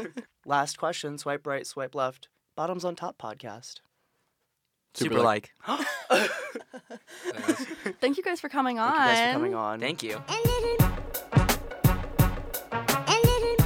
Last 0.46 0.78
question. 0.78 1.18
Swipe 1.18 1.46
right. 1.46 1.66
Swipe 1.66 1.94
left. 1.94 2.28
Bottoms 2.56 2.84
on 2.84 2.94
top 2.96 3.18
podcast. 3.18 3.80
Super, 4.94 5.14
Super 5.14 5.24
like. 5.24 5.52
Thank 8.00 8.18
you 8.18 8.22
guys 8.22 8.40
for 8.40 8.50
coming 8.50 8.78
on. 8.78 8.92
Thank 8.92 9.08
you 9.08 9.14
guys 9.14 9.28
for 9.28 9.32
coming 9.32 9.54
on. 9.54 9.80
Thank 9.80 10.02
you. 10.02 10.22
A 10.28 10.32
little, 10.32 10.76
a 13.06 13.16
little, 13.24 13.62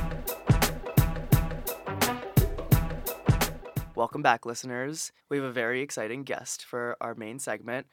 Welcome 3.96 4.22
back, 4.22 4.46
listeners. 4.46 5.10
We 5.28 5.38
have 5.38 5.46
a 5.46 5.52
very 5.52 5.80
exciting 5.80 6.22
guest 6.22 6.64
for 6.64 6.96
our 7.00 7.14
main 7.16 7.40
segment, 7.40 7.86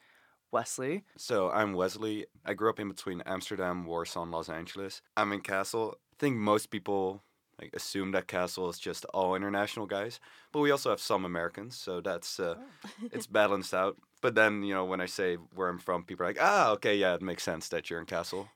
Wesley. 0.52 1.04
So 1.18 1.50
I'm 1.50 1.74
Wesley. 1.74 2.28
I 2.46 2.54
grew 2.54 2.70
up 2.70 2.80
in 2.80 2.90
between 2.90 3.24
Amsterdam, 3.26 3.86
Warsaw, 3.86 4.24
and 4.24 4.32
Los 4.32 4.50
Angeles. 4.50 5.02
I'm 5.18 5.32
in 5.32 5.42
Castle. 5.42 5.96
I 6.12 6.16
think 6.20 6.36
most 6.36 6.70
people 6.70 7.24
like 7.62 7.74
assume 7.74 8.12
that 8.12 8.28
Castle 8.28 8.70
is 8.70 8.80
just 8.80 9.06
all 9.14 9.36
international 9.36 9.86
guys, 9.86 10.20
but 10.52 10.60
we 10.60 10.72
also 10.72 10.90
have 10.90 11.00
some 11.00 11.26
Americans, 11.26 11.76
so 11.76 12.02
that's 12.02 12.40
uh, 12.40 12.56
it's 13.12 13.28
balanced 13.28 13.74
out. 13.74 13.98
But 14.22 14.36
then 14.36 14.64
you 14.64 14.74
know 14.74 14.86
when 14.86 15.02
I 15.02 15.06
say 15.06 15.36
where 15.56 15.70
I'm 15.70 15.80
from, 15.80 16.04
people 16.04 16.26
are 16.26 16.30
like, 16.30 16.42
ah, 16.42 16.72
okay, 16.72 16.96
yeah, 16.96 17.16
it 17.16 17.22
makes 17.22 17.44
sense 17.44 17.70
that 17.70 17.90
you're 17.90 18.00
in 18.00 18.06
Castle. 18.06 18.50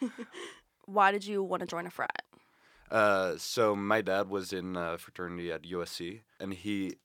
Why 0.86 1.10
did 1.10 1.26
you 1.26 1.42
want 1.42 1.60
to 1.60 1.66
join 1.66 1.86
a 1.86 1.90
frat? 1.90 2.22
Uh, 2.90 3.34
so 3.36 3.74
my 3.74 4.00
dad 4.00 4.28
was 4.28 4.52
in 4.52 4.76
uh, 4.76 4.96
fraternity 4.96 5.50
at 5.50 5.62
USC, 5.62 6.20
and 6.38 6.54
he 6.54 6.96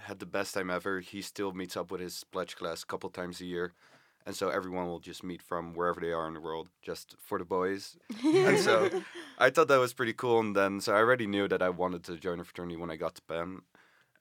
had 0.00 0.18
the 0.18 0.26
best 0.26 0.54
time 0.54 0.70
ever. 0.70 1.00
He 1.00 1.22
still 1.22 1.52
meets 1.52 1.76
up 1.76 1.90
with 1.90 2.00
his 2.00 2.24
pledge 2.24 2.56
class 2.56 2.82
a 2.82 2.86
couple 2.86 3.10
times 3.10 3.40
a 3.40 3.44
year, 3.44 3.72
and 4.28 4.36
so 4.36 4.50
everyone 4.50 4.86
will 4.86 5.00
just 5.00 5.24
meet 5.24 5.40
from 5.40 5.72
wherever 5.72 6.02
they 6.02 6.12
are 6.12 6.28
in 6.28 6.34
the 6.34 6.40
world, 6.40 6.68
just 6.82 7.16
for 7.18 7.38
the 7.38 7.46
boys. 7.46 7.96
and 8.22 8.58
so 8.58 8.90
I 9.38 9.48
thought 9.48 9.68
that 9.68 9.80
was 9.80 9.94
pretty 9.94 10.12
cool. 10.12 10.38
And 10.38 10.54
then 10.54 10.82
so 10.82 10.94
I 10.94 10.98
already 10.98 11.26
knew 11.26 11.48
that 11.48 11.62
I 11.62 11.70
wanted 11.70 12.04
to 12.04 12.16
join 12.16 12.38
a 12.38 12.44
fraternity 12.44 12.76
when 12.76 12.90
I 12.90 12.96
got 12.96 13.14
to 13.14 13.22
Penn, 13.22 13.62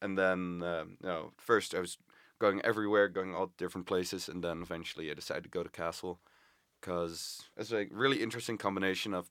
and 0.01 0.17
then 0.17 0.63
um, 0.63 0.97
you 1.03 1.09
know, 1.09 1.33
first 1.37 1.75
I 1.75 1.81
was 1.81 1.97
going 2.39 2.61
everywhere, 2.61 3.09
going 3.09 3.35
all 3.35 3.51
different 3.57 3.85
places, 3.85 4.29
and 4.29 4.41
then 4.41 4.61
eventually 4.61 5.11
I 5.11 5.13
decided 5.13 5.43
to 5.43 5.49
go 5.49 5.61
to 5.61 5.69
Castle, 5.69 6.21
because 6.79 7.41
it's 7.57 7.73
a 7.73 7.87
really 7.91 8.23
interesting 8.23 8.57
combination 8.57 9.13
of 9.13 9.29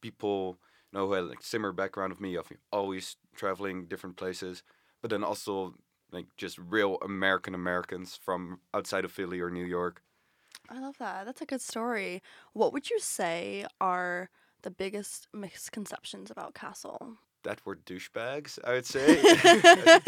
people 0.00 0.58
you 0.92 0.98
know, 0.98 1.06
who 1.06 1.12
had 1.12 1.26
like 1.26 1.42
similar 1.42 1.72
background 1.72 2.10
of 2.10 2.20
me 2.20 2.34
of 2.34 2.50
always 2.72 3.14
traveling 3.36 3.86
different 3.86 4.16
places, 4.16 4.64
but 5.00 5.10
then 5.10 5.22
also 5.22 5.74
like 6.10 6.26
just 6.36 6.58
real 6.58 6.98
American 7.04 7.54
Americans 7.54 8.18
from 8.20 8.58
outside 8.74 9.04
of 9.04 9.12
Philly 9.12 9.38
or 9.38 9.50
New 9.50 9.64
York. 9.64 10.02
I 10.68 10.80
love 10.80 10.98
that. 10.98 11.24
That's 11.26 11.40
a 11.40 11.46
good 11.46 11.60
story. 11.62 12.22
What 12.52 12.72
would 12.72 12.90
you 12.90 12.98
say 12.98 13.66
are 13.80 14.30
the 14.62 14.70
biggest 14.70 15.28
misconceptions 15.32 16.30
about 16.30 16.54
Castle? 16.54 17.16
That 17.44 17.64
were 17.64 17.76
douchebags, 17.76 18.58
I 18.64 18.72
would 18.72 18.86
say. 18.86 19.22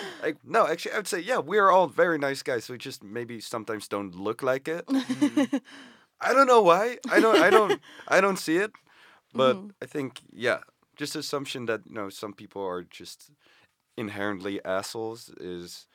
like 0.22 0.36
no, 0.44 0.66
actually, 0.66 0.92
I 0.92 0.96
would 0.98 1.08
say 1.08 1.20
yeah, 1.20 1.38
we're 1.38 1.70
all 1.70 1.88
very 1.88 2.18
nice 2.18 2.42
guys. 2.42 2.68
We 2.70 2.78
just 2.78 3.02
maybe 3.02 3.40
sometimes 3.40 3.88
don't 3.88 4.14
look 4.14 4.42
like 4.42 4.68
it. 4.68 4.84
I 6.20 6.32
don't 6.32 6.46
know 6.46 6.62
why. 6.62 6.98
I 7.10 7.20
don't. 7.20 7.38
I 7.42 7.50
don't. 7.50 7.80
I 8.08 8.20
don't 8.20 8.38
see 8.38 8.56
it. 8.56 8.70
But 9.34 9.56
Mhm. 9.56 9.70
I 9.82 9.86
think 9.86 10.20
yeah, 10.32 10.60
just 10.96 11.16
assumption 11.16 11.66
that 11.66 11.80
you 11.86 11.94
know 11.94 12.08
some 12.08 12.32
people 12.32 12.62
are 12.62 12.84
just 12.84 13.30
inherently 13.96 14.64
assholes 14.64 15.28
is. 15.40 15.86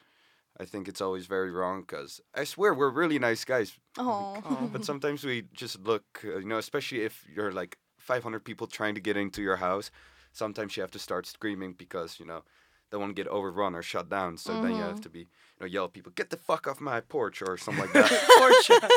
I 0.62 0.66
think 0.66 0.88
it's 0.88 1.02
always 1.02 1.26
very 1.26 1.52
wrong 1.52 1.82
because 1.82 2.22
I 2.36 2.44
swear 2.44 2.74
we're 2.74 2.92
really 3.02 3.18
nice 3.20 3.44
guys, 3.46 3.70
Oh. 3.98 4.70
but 4.72 4.86
sometimes 4.92 5.24
we 5.24 5.44
just 5.54 5.80
look, 5.82 6.04
uh, 6.24 6.38
you 6.38 6.46
know, 6.46 6.60
especially 6.60 7.02
if 7.04 7.26
you're 7.36 7.52
like 7.52 7.78
500 7.98 8.44
people 8.46 8.68
trying 8.68 8.96
to 8.96 9.02
get 9.02 9.18
into 9.18 9.42
your 9.42 9.58
house. 9.58 9.90
Sometimes 10.34 10.78
you 10.78 10.82
have 10.82 10.92
to 10.92 11.00
start 11.00 11.26
screaming 11.26 11.74
because 11.74 12.20
you 12.20 12.26
know 12.26 12.44
they 12.90 12.98
won't 12.98 13.16
get 13.16 13.28
overrun 13.28 13.74
or 13.76 13.82
shut 13.82 14.08
down. 14.10 14.38
So 14.38 14.62
then 14.62 14.72
you 14.76 14.82
have 14.92 15.02
to 15.02 15.10
be, 15.10 15.20
you 15.22 15.60
know, 15.62 15.66
yell 15.66 15.86
at 15.86 15.94
people, 15.94 16.12
"Get 16.16 16.30
the 16.30 16.38
fuck 16.38 16.68
off 16.68 16.80
my 16.80 17.02
porch" 17.02 17.42
or 17.42 17.58
something 17.58 17.84
like 17.86 17.94
that. 17.94 18.10
Portia. 18.38 18.90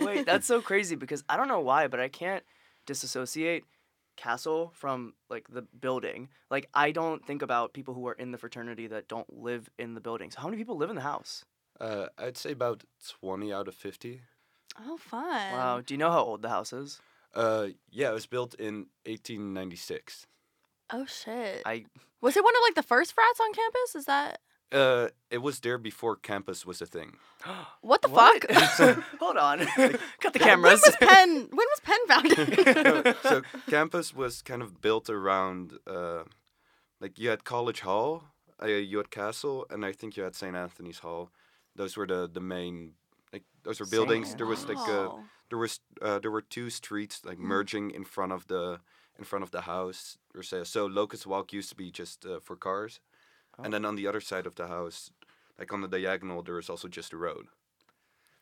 Wait, 0.06 0.26
that's 0.26 0.46
so 0.46 0.60
crazy 0.60 0.96
because 0.96 1.24
I 1.28 1.36
don't 1.38 1.48
know 1.48 1.60
why, 1.60 1.88
but 1.88 1.98
I 2.00 2.08
can't 2.08 2.44
disassociate 2.86 3.64
Castle 4.16 4.72
from 4.74 5.14
like 5.30 5.48
the 5.48 5.62
building. 5.62 6.28
Like 6.50 6.68
I 6.74 6.90
don't 6.92 7.24
think 7.26 7.42
about 7.42 7.72
people 7.72 7.94
who 7.94 8.06
are 8.08 8.14
in 8.14 8.32
the 8.32 8.38
fraternity 8.38 8.86
that 8.88 9.08
don't 9.08 9.30
live 9.32 9.68
in 9.78 9.94
the 9.94 10.00
building. 10.00 10.30
So 10.30 10.40
how 10.40 10.48
many 10.48 10.56
people 10.56 10.76
live 10.76 10.90
in 10.90 10.96
the 10.96 11.02
house? 11.02 11.44
uh, 11.78 12.06
I'd 12.16 12.38
say 12.38 12.52
about 12.52 12.84
20 13.20 13.52
out 13.52 13.68
of 13.68 13.74
50. 13.74 14.22
oh, 14.86 14.96
fun. 14.96 15.52
Wow. 15.52 15.82
Do 15.84 15.92
you 15.92 15.98
know 15.98 16.10
how 16.10 16.22
old 16.22 16.40
the 16.40 16.48
house 16.48 16.72
is? 16.72 17.00
Uh, 17.34 17.68
yeah, 17.90 18.08
it 18.08 18.14
was 18.14 18.24
built 18.26 18.54
in 18.54 18.86
1896. 19.04 20.26
Oh 20.92 21.04
shit. 21.04 21.62
I 21.66 21.84
Was 22.22 22.36
it 22.36 22.44
one 22.44 22.54
of 22.56 22.62
like 22.62 22.76
the 22.76 22.82
first 22.82 23.12
frats 23.12 23.40
on 23.40 23.52
campus? 23.52 23.94
Is 23.94 24.06
that 24.06 24.40
Uh, 24.72 25.08
it 25.30 25.38
was 25.38 25.60
there 25.60 25.78
before 25.78 26.16
campus 26.16 26.66
was 26.66 26.82
a 26.82 26.86
thing. 26.86 27.16
what 27.82 28.02
the 28.02 28.08
What? 28.08 28.44
fuck? 28.48 28.98
Hold 29.20 29.36
on. 29.36 29.58
Cut 30.20 30.32
the 30.32 30.38
cameras. 30.40 30.82
when 30.82 30.90
was 30.90 30.96
Penn? 30.96 31.48
When 31.50 31.66
was 31.72 31.80
Penn 31.82 31.98
founded? 32.08 33.16
so 33.22 33.42
campus 33.70 34.12
was 34.14 34.42
kind 34.42 34.62
of 34.62 34.80
built 34.80 35.08
around, 35.08 35.74
uh, 35.86 36.24
like 37.00 37.18
you 37.18 37.28
had 37.30 37.44
College 37.44 37.80
Hall, 37.80 38.24
uh, 38.62 38.66
you 38.66 38.96
had 38.98 39.10
Castle, 39.10 39.66
and 39.70 39.84
I 39.84 39.92
think 39.92 40.16
you 40.16 40.24
had 40.24 40.34
St. 40.34 40.56
Anthony's 40.56 40.98
Hall. 41.00 41.30
Those 41.76 41.96
were 41.96 42.06
the 42.06 42.28
the 42.32 42.40
main, 42.40 42.94
like 43.32 43.44
those 43.62 43.78
were 43.80 43.86
buildings. 43.86 44.34
There 44.34 44.46
was 44.46 44.66
like 44.66 44.78
uh, 44.88 45.10
Wow. 45.10 45.24
there 45.50 45.58
was 45.58 45.78
uh, 46.02 46.18
there 46.18 46.30
were 46.30 46.42
two 46.42 46.70
streets 46.70 47.22
like 47.24 47.38
merging 47.38 47.90
in 47.90 48.04
front 48.04 48.32
of 48.32 48.46
the 48.46 48.80
in 49.18 49.24
front 49.24 49.42
of 49.44 49.50
the 49.50 49.60
house. 49.60 50.18
Or 50.34 50.42
say 50.42 50.64
so 50.64 50.86
Locust 50.86 51.26
Walk 51.26 51.52
used 51.52 51.68
to 51.68 51.76
be 51.76 51.90
just 51.90 52.24
uh, 52.26 52.40
for 52.40 52.56
cars, 52.56 52.98
and 53.62 53.72
then 53.72 53.84
on 53.84 53.96
the 53.96 54.06
other 54.06 54.20
side 54.20 54.46
of 54.46 54.54
the 54.54 54.66
house, 54.66 55.10
like 55.58 55.72
on 55.72 55.80
the 55.80 55.88
diagonal, 55.88 56.42
there 56.42 56.58
is 56.58 56.68
also 56.70 56.88
just 56.88 57.12
a 57.12 57.16
road. 57.16 57.46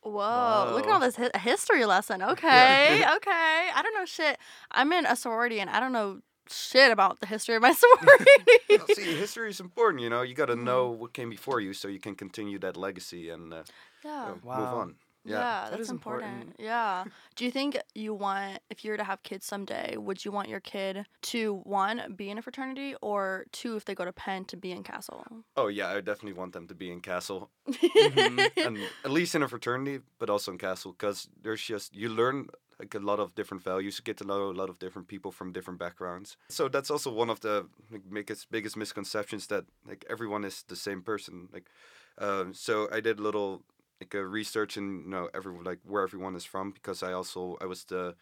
Whoa, 0.01 0.71
look 0.75 0.85
at 0.85 0.91
all 0.93 0.99
this 0.99 1.15
hi- 1.15 1.31
history 1.39 1.83
lesson. 1.85 2.21
Okay, 2.31 3.03
okay. 3.15 3.69
I 3.73 3.81
don't 3.81 3.93
know 3.95 4.05
shit. 4.05 4.37
I'm 4.71 4.91
in 4.93 5.05
a 5.05 5.15
sorority 5.15 5.59
and 5.59 5.69
I 5.69 5.79
don't 5.79 5.93
know 5.93 6.21
shit 6.47 6.91
about 6.91 7.19
the 7.21 7.25
history 7.25 7.55
of 7.55 7.61
my 7.63 7.73
sorority. 7.81 8.25
Well, 8.69 8.87
see, 8.87 9.15
history 9.15 9.49
is 9.49 9.59
important. 9.59 10.03
You 10.03 10.09
know, 10.09 10.21
you 10.21 10.33
got 10.35 10.47
to 10.47 10.53
Mm-hmm. 10.53 10.63
know 10.65 10.89
what 10.89 11.13
came 11.13 11.29
before 11.29 11.59
you, 11.59 11.73
so 11.73 11.87
you 11.87 11.99
can 11.99 12.13
continue 12.15 12.59
that 12.59 12.75
legacy 12.77 13.29
and 13.29 13.53
uh, 13.53 13.63
yeah. 14.03 14.25
you 14.25 14.29
know, 14.31 14.39
move 14.43 14.73
on. 14.73 14.95
Yeah, 15.25 15.33
Yeah. 15.39 15.61
That 15.63 15.69
that's 15.71 15.81
is 15.81 15.89
important. 15.89 16.31
important. 16.33 16.55
Yeah. 16.59 17.03
Do 17.35 17.45
you 17.45 17.51
think 17.51 17.77
you 17.95 18.13
want, 18.13 18.59
if 18.69 18.85
you 18.85 18.91
were 18.91 18.97
to 18.97 19.03
have 19.03 19.23
kids 19.23 19.45
someday, 19.45 19.97
would 19.97 20.23
you 20.23 20.31
want 20.31 20.47
your 20.49 20.59
kid 20.59 21.05
to 21.33 21.55
one 21.63 22.13
be 22.15 22.29
in 22.29 22.37
a 22.37 22.41
fraternity 22.41 22.95
or 23.01 23.45
two, 23.51 23.75
if 23.75 23.85
they 23.85 23.95
go 23.95 24.05
to 24.05 24.13
Penn, 24.13 24.45
to 24.45 24.57
be 24.57 24.71
in 24.71 24.83
Castle? 24.83 25.25
Oh 25.57 25.67
yeah, 25.67 25.87
I 25.89 25.95
definitely 26.01 26.33
want 26.39 26.53
them 26.53 26.67
to 26.67 26.75
be 26.75 26.91
in 26.91 27.01
Castle, 27.01 27.49
Mm-hmm. 27.69 28.59
and 28.67 28.77
at 29.03 29.11
least 29.11 29.35
in 29.35 29.43
a 29.43 29.47
fraternity, 29.47 29.99
but 30.19 30.29
also 30.29 30.51
in 30.51 30.57
Castle, 30.57 30.91
because 30.91 31.27
there's 31.41 31.61
just 31.61 31.95
you 31.95 32.09
learn 32.09 32.47
like 32.79 32.93
a 32.93 32.99
lot 32.99 33.19
of 33.19 33.33
different 33.35 33.63
values. 33.63 33.97
You 33.97 34.03
get 34.03 34.17
to 34.17 34.25
know 34.25 34.49
a 34.51 34.57
lot 34.61 34.69
of 34.69 34.79
different 34.79 35.07
people 35.07 35.31
from 35.31 35.51
different 35.53 35.79
backgrounds. 35.79 36.37
So 36.49 36.67
that's 36.67 36.91
also 36.91 37.11
one 37.11 37.29
of 37.29 37.39
the 37.39 37.67
like, 37.91 38.01
biggest 38.11 38.51
biggest 38.51 38.75
misconceptions 38.77 39.47
that 39.47 39.63
like 39.87 40.05
everyone 40.09 40.43
is 40.43 40.63
the 40.67 40.75
same 40.75 41.01
person. 41.01 41.47
Like, 41.53 41.69
um, 42.17 42.53
so 42.53 42.87
I 42.91 42.99
did 42.99 43.19
a 43.19 43.23
little 43.23 43.61
like 44.01 44.13
a 44.13 44.25
research 44.25 44.77
in 44.77 45.03
you 45.03 45.09
know 45.09 45.29
every 45.33 45.53
like 45.63 45.79
where 45.85 46.03
everyone 46.03 46.35
is 46.35 46.45
from 46.45 46.71
because 46.71 47.01
I 47.03 47.13
also 47.13 47.57
I 47.61 47.65
was 47.65 47.85
the 47.85 48.15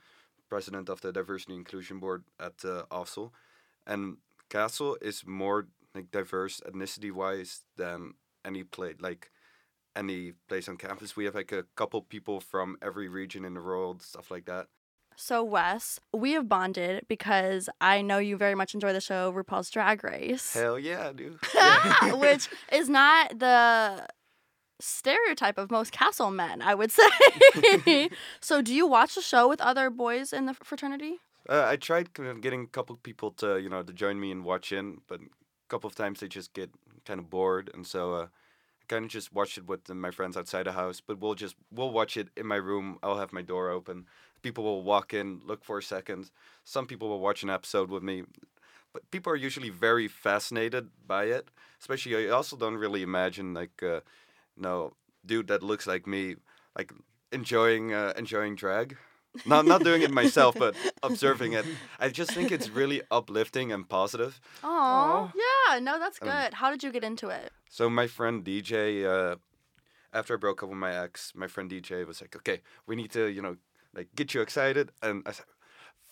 president 0.49 0.89
of 0.89 1.01
the 1.01 1.11
diversity 1.11 1.55
inclusion 1.55 1.99
board 1.99 2.23
at 2.39 2.63
uh, 2.63 2.83
and 3.87 4.17
Castle 4.49 4.97
is 5.01 5.25
more 5.25 5.67
like 5.95 6.11
diverse 6.11 6.61
ethnicity 6.61 7.11
wise 7.11 7.61
than 7.75 8.13
any 8.45 8.63
place 8.63 8.95
like 8.99 9.31
any 9.95 10.33
place 10.47 10.67
on 10.67 10.77
campus. 10.77 11.15
We 11.15 11.25
have 11.25 11.35
like 11.35 11.51
a 11.51 11.63
couple 11.75 12.01
people 12.01 12.39
from 12.39 12.77
every 12.81 13.07
region 13.07 13.45
in 13.45 13.53
the 13.53 13.61
world, 13.61 14.01
stuff 14.01 14.31
like 14.31 14.45
that. 14.45 14.67
So, 15.15 15.43
Wes, 15.43 15.99
we 16.11 16.31
have 16.31 16.49
bonded 16.49 17.05
because 17.07 17.69
I 17.79 18.01
know 18.01 18.17
you 18.17 18.35
very 18.35 18.55
much 18.55 18.73
enjoy 18.73 18.93
the 18.93 19.01
show 19.01 19.31
RuPaul's 19.31 19.69
Drag 19.69 20.03
Race. 20.03 20.53
Hell 20.53 20.79
yeah, 20.79 21.11
dude. 21.13 21.37
which 22.19 22.49
is 22.71 22.89
not 22.89 23.37
the 23.37 24.07
stereotype 24.83 25.57
of 25.57 25.71
most 25.71 25.91
castle 25.91 26.31
men, 26.31 26.61
I 26.61 26.75
would 26.75 26.91
say. 26.99 28.09
so, 28.41 28.61
do 28.61 28.73
you 28.73 28.87
watch 28.87 29.15
the 29.15 29.21
show 29.21 29.47
with 29.47 29.61
other 29.61 29.89
boys 29.89 30.33
in 30.33 30.45
the 30.45 30.53
fraternity? 30.53 31.15
Uh, 31.47 31.65
I 31.67 31.75
tried 31.75 32.13
getting 32.13 32.63
a 32.63 32.67
couple 32.67 32.95
people 32.97 33.31
to 33.31 33.59
you 33.59 33.69
know 33.69 33.83
to 33.83 33.93
join 33.93 34.19
me 34.19 34.31
and 34.31 34.45
watch 34.45 34.71
in, 34.71 35.01
but 35.07 35.19
a 35.19 35.67
couple 35.67 35.87
of 35.87 35.95
times 35.95 36.19
they 36.19 36.27
just 36.27 36.53
get 36.53 36.69
kind 37.05 37.19
of 37.19 37.29
bored, 37.29 37.69
and 37.73 37.85
so 37.85 38.13
uh, 38.13 38.27
kind 38.87 39.05
of 39.05 39.11
just 39.11 39.33
watch 39.33 39.57
it 39.57 39.67
with 39.67 39.89
my 39.89 40.11
friends 40.11 40.37
outside 40.37 40.65
the 40.65 40.71
house, 40.73 41.01
but 41.01 41.19
we'll 41.19 41.35
just 41.35 41.55
we'll 41.71 41.91
watch 41.91 42.15
it 42.17 42.29
in 42.37 42.45
my 42.45 42.55
room. 42.55 42.97
I'll 43.03 43.17
have 43.17 43.33
my 43.33 43.41
door 43.41 43.69
open. 43.69 44.05
People 44.41 44.63
will 44.63 44.83
walk 44.83 45.13
in, 45.13 45.41
look 45.45 45.63
for 45.63 45.77
a 45.77 45.83
second. 45.83 46.29
Some 46.63 46.85
people 46.85 47.07
will 47.07 47.21
watch 47.21 47.43
an 47.43 47.49
episode 47.49 47.89
with 47.89 48.03
me, 48.03 48.23
but 48.93 49.09
people 49.09 49.31
are 49.33 49.37
usually 49.37 49.69
very 49.69 50.07
fascinated 50.07 50.89
by 51.07 51.25
it. 51.25 51.49
Especially, 51.79 52.27
I 52.27 52.31
also 52.31 52.55
don't 52.55 52.75
really 52.75 53.03
imagine 53.03 53.53
like, 53.53 53.81
uh, 53.81 54.01
no 54.57 54.93
dude 55.25 55.47
that 55.47 55.63
looks 55.63 55.87
like 55.87 56.07
me, 56.07 56.35
like 56.77 56.91
enjoying 57.31 57.93
uh, 57.93 58.13
enjoying 58.17 58.55
drag. 58.55 58.97
Not 59.45 59.65
not 59.65 59.83
doing 59.83 60.03
it 60.03 60.11
myself, 60.11 60.55
but 60.59 60.75
observing 61.03 61.53
it. 61.53 61.65
I 61.99 62.09
just 62.09 62.31
think 62.31 62.51
it's 62.51 62.69
really 62.69 63.01
uplifting 63.09 63.71
and 63.71 63.89
positive. 63.89 64.39
Oh, 64.63 65.31
yeah. 65.35 65.79
No, 65.79 65.97
that's 65.97 66.19
Um, 66.21 66.27
good. 66.29 66.53
How 66.53 66.69
did 66.69 66.83
you 66.83 66.91
get 66.91 67.03
into 67.03 67.29
it? 67.29 67.51
So 67.67 67.89
my 67.89 68.05
friend 68.05 68.43
DJ, 68.45 69.03
uh, 69.05 69.37
after 70.13 70.35
I 70.35 70.37
broke 70.37 70.61
up 70.61 70.69
with 70.69 70.77
my 70.77 70.93
ex, 70.95 71.33
my 71.35 71.47
friend 71.47 71.67
DJ 71.71 72.05
was 72.05 72.21
like, 72.21 72.35
"Okay, 72.35 72.61
we 72.85 72.95
need 72.95 73.09
to, 73.11 73.25
you 73.27 73.41
know, 73.41 73.57
like 73.95 74.09
get 74.15 74.35
you 74.35 74.41
excited." 74.41 74.91
And 75.01 75.23
I 75.25 75.31
said, 75.31 75.45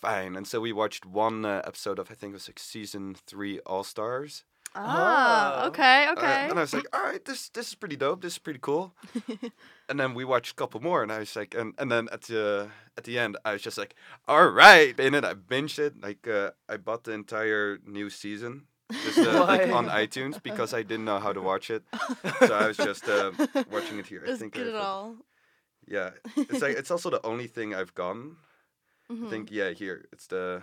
"Fine." 0.01 0.35
And 0.35 0.47
so 0.47 0.59
we 0.59 0.73
watched 0.73 1.05
one 1.05 1.45
uh, 1.45 1.61
episode 1.63 1.99
of 1.99 2.09
I 2.09 2.15
think 2.15 2.31
it 2.31 2.37
was 2.41 2.49
like 2.49 2.57
season 2.59 3.15
three 3.27 3.59
All 3.67 3.83
Stars. 3.83 4.43
Ah, 4.75 5.63
Oh. 5.63 5.67
okay, 5.67 6.07
Uh, 6.07 6.13
okay. 6.13 6.47
and 6.49 6.57
I 6.57 6.61
was 6.61 6.73
like, 6.73 6.87
"All 6.95 7.03
right, 7.03 7.23
this 7.25 7.49
this 7.49 7.67
is 7.69 7.75
pretty 7.75 7.95
dope. 7.97 8.21
This 8.21 8.33
is 8.33 8.39
pretty 8.39 8.59
cool." 8.59 8.93
and 9.89 9.99
then 9.99 10.13
we 10.13 10.23
watched 10.23 10.51
a 10.51 10.55
couple 10.55 10.79
more, 10.81 11.03
and 11.03 11.11
I 11.11 11.19
was 11.19 11.35
like, 11.35 11.53
and, 11.55 11.73
and 11.77 11.91
then 11.91 12.07
at 12.11 12.21
the 12.23 12.69
at 12.97 13.03
the 13.03 13.19
end, 13.19 13.37
I 13.43 13.53
was 13.53 13.61
just 13.61 13.77
like, 13.77 13.95
"All 14.27 14.47
right." 14.47 14.97
In 14.99 15.13
it, 15.13 15.25
I 15.25 15.33
binged 15.33 15.77
it. 15.79 15.99
Like 16.01 16.27
uh, 16.27 16.51
I 16.69 16.77
bought 16.77 17.03
the 17.03 17.11
entire 17.11 17.79
new 17.85 18.09
season. 18.09 18.67
Just 19.03 19.19
uh, 19.19 19.45
like 19.51 19.71
on 19.71 19.87
iTunes 19.87 20.41
because 20.41 20.73
I 20.73 20.83
didn't 20.83 21.05
know 21.05 21.19
how 21.19 21.33
to 21.33 21.41
watch 21.51 21.69
it, 21.69 21.83
so 22.47 22.53
I 22.55 22.67
was 22.67 22.77
just 22.77 23.07
uh, 23.07 23.31
watching 23.69 23.99
it 23.99 24.07
here. 24.07 24.23
I 24.27 24.35
think 24.37 24.53
get 24.53 24.67
I 24.67 24.69
it 24.69 24.73
have 24.75 24.83
all. 24.83 25.15
Yeah, 25.87 26.11
it's 26.37 26.61
like 26.61 26.77
it's 26.77 26.91
also 26.91 27.09
the 27.09 27.25
only 27.25 27.47
thing 27.47 27.73
I've 27.75 27.93
gotten. 27.93 28.37
Mhm. 29.09 29.27
I 29.27 29.29
think 29.29 29.51
yeah, 29.51 29.71
here 29.71 30.05
it's 30.13 30.27
the. 30.27 30.61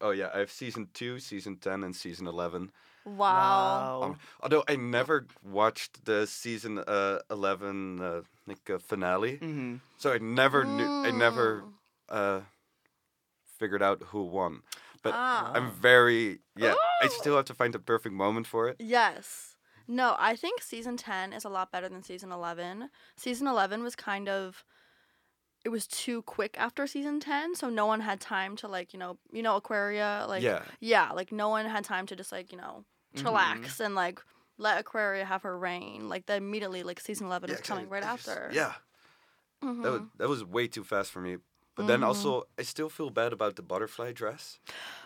Oh 0.00 0.10
yeah, 0.10 0.30
I 0.34 0.38
have 0.38 0.50
season 0.50 0.88
two, 0.94 1.18
season 1.18 1.56
ten, 1.56 1.82
and 1.84 1.94
season 1.94 2.26
eleven. 2.26 2.70
Wow. 3.04 4.00
Um, 4.02 4.18
although 4.42 4.64
I 4.68 4.76
never 4.76 5.26
watched 5.42 6.04
the 6.04 6.26
season 6.26 6.78
uh, 6.78 7.20
eleven 7.30 8.00
uh, 8.00 8.20
like 8.46 8.68
uh, 8.70 8.78
finale, 8.78 9.36
hmm 9.36 9.76
so 9.96 10.12
I 10.12 10.18
never 10.18 10.64
knew. 10.64 10.86
I 11.06 11.10
never 11.10 11.62
Mm. 11.62 11.72
uh, 12.10 12.40
figured 13.58 13.82
out 13.82 14.02
who 14.12 14.22
won. 14.24 14.62
But 15.02 15.14
Ah. 15.14 15.52
I'm 15.54 15.70
very 15.72 16.40
yeah. 16.56 16.74
I 17.02 17.06
Oh. 17.06 17.08
still 17.08 17.36
have 17.36 17.44
to 17.46 17.54
find 17.54 17.72
the 17.74 17.78
perfect 17.78 18.14
moment 18.14 18.46
for 18.46 18.68
it. 18.68 18.76
Yes. 18.78 19.56
No, 19.90 20.16
I 20.18 20.36
think 20.36 20.60
season 20.62 20.96
10 20.98 21.32
is 21.32 21.44
a 21.46 21.48
lot 21.48 21.72
better 21.72 21.88
than 21.88 22.02
season 22.02 22.30
11. 22.30 22.90
Season 23.16 23.46
11 23.46 23.82
was 23.82 23.96
kind 23.96 24.28
of 24.28 24.62
it 25.64 25.70
was 25.70 25.86
too 25.86 26.22
quick 26.22 26.56
after 26.58 26.86
season 26.86 27.20
10, 27.20 27.54
so 27.54 27.68
no 27.68 27.86
one 27.86 28.00
had 28.00 28.20
time 28.20 28.56
to 28.56 28.68
like, 28.68 28.92
you 28.92 28.98
know, 28.98 29.18
you 29.32 29.42
know 29.42 29.56
Aquaria 29.56 30.24
like 30.28 30.42
yeah, 30.42 30.62
yeah, 30.80 31.10
like 31.12 31.32
no 31.32 31.48
one 31.48 31.66
had 31.66 31.84
time 31.84 32.06
to 32.06 32.16
just 32.16 32.32
like, 32.32 32.52
you 32.52 32.58
know, 32.58 32.84
Mhm. 33.16 33.80
and 33.84 33.94
like 33.94 34.20
let 34.56 34.78
Aquaria 34.78 35.24
have 35.24 35.42
her 35.42 35.56
reign. 35.58 36.08
Like 36.08 36.26
the 36.26 36.34
immediately 36.36 36.82
like 36.82 37.00
season 37.00 37.26
11 37.26 37.48
yeah, 37.50 37.56
was 37.56 37.60
coming 37.66 37.88
right 37.88 38.02
just- 38.02 38.28
after. 38.28 38.50
yeah, 38.52 38.74
Mhm. 39.62 39.82
that 39.82 39.92
was 39.92 40.02
that 40.18 40.28
was 40.28 40.44
way 40.44 40.68
too 40.68 40.84
fast 40.84 41.10
for 41.10 41.20
me. 41.20 41.36
But 41.74 41.86
then 41.86 42.00
Mhm. 42.00 42.06
also, 42.08 42.42
I 42.58 42.62
still 42.62 42.88
feel 42.88 43.08
bad 43.10 43.32
about 43.32 43.54
the 43.54 43.62
butterfly 43.62 44.10
dress. 44.12 44.58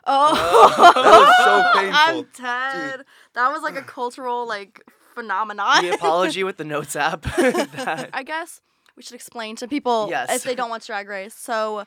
Oh, 0.07 0.35
That 0.35 1.05
was 1.05 1.37
so 1.45 1.71
painful. 1.75 1.99
I'm 2.01 2.29
dead. 2.33 3.05
That 3.35 3.53
was 3.53 3.62
like 3.62 3.77
a 3.77 3.83
cultural 3.83 4.47
like 4.47 4.83
phenomenon. 5.15 5.83
The 5.85 5.95
apology 5.95 6.45
with 6.45 6.57
the 6.57 6.65
notes 6.75 6.97
app. 6.97 7.23
that, 7.37 8.09
I 8.15 8.23
guess 8.23 8.61
we 8.96 9.02
should 9.02 9.14
explain 9.14 9.57
to 9.57 9.68
people 9.68 10.09
Yes. 10.11 10.31
if 10.35 10.42
they 10.44 10.55
don't 10.61 10.70
watch 10.70 10.87
Drag 10.87 11.09
Race. 11.09 11.35
So, 11.35 11.85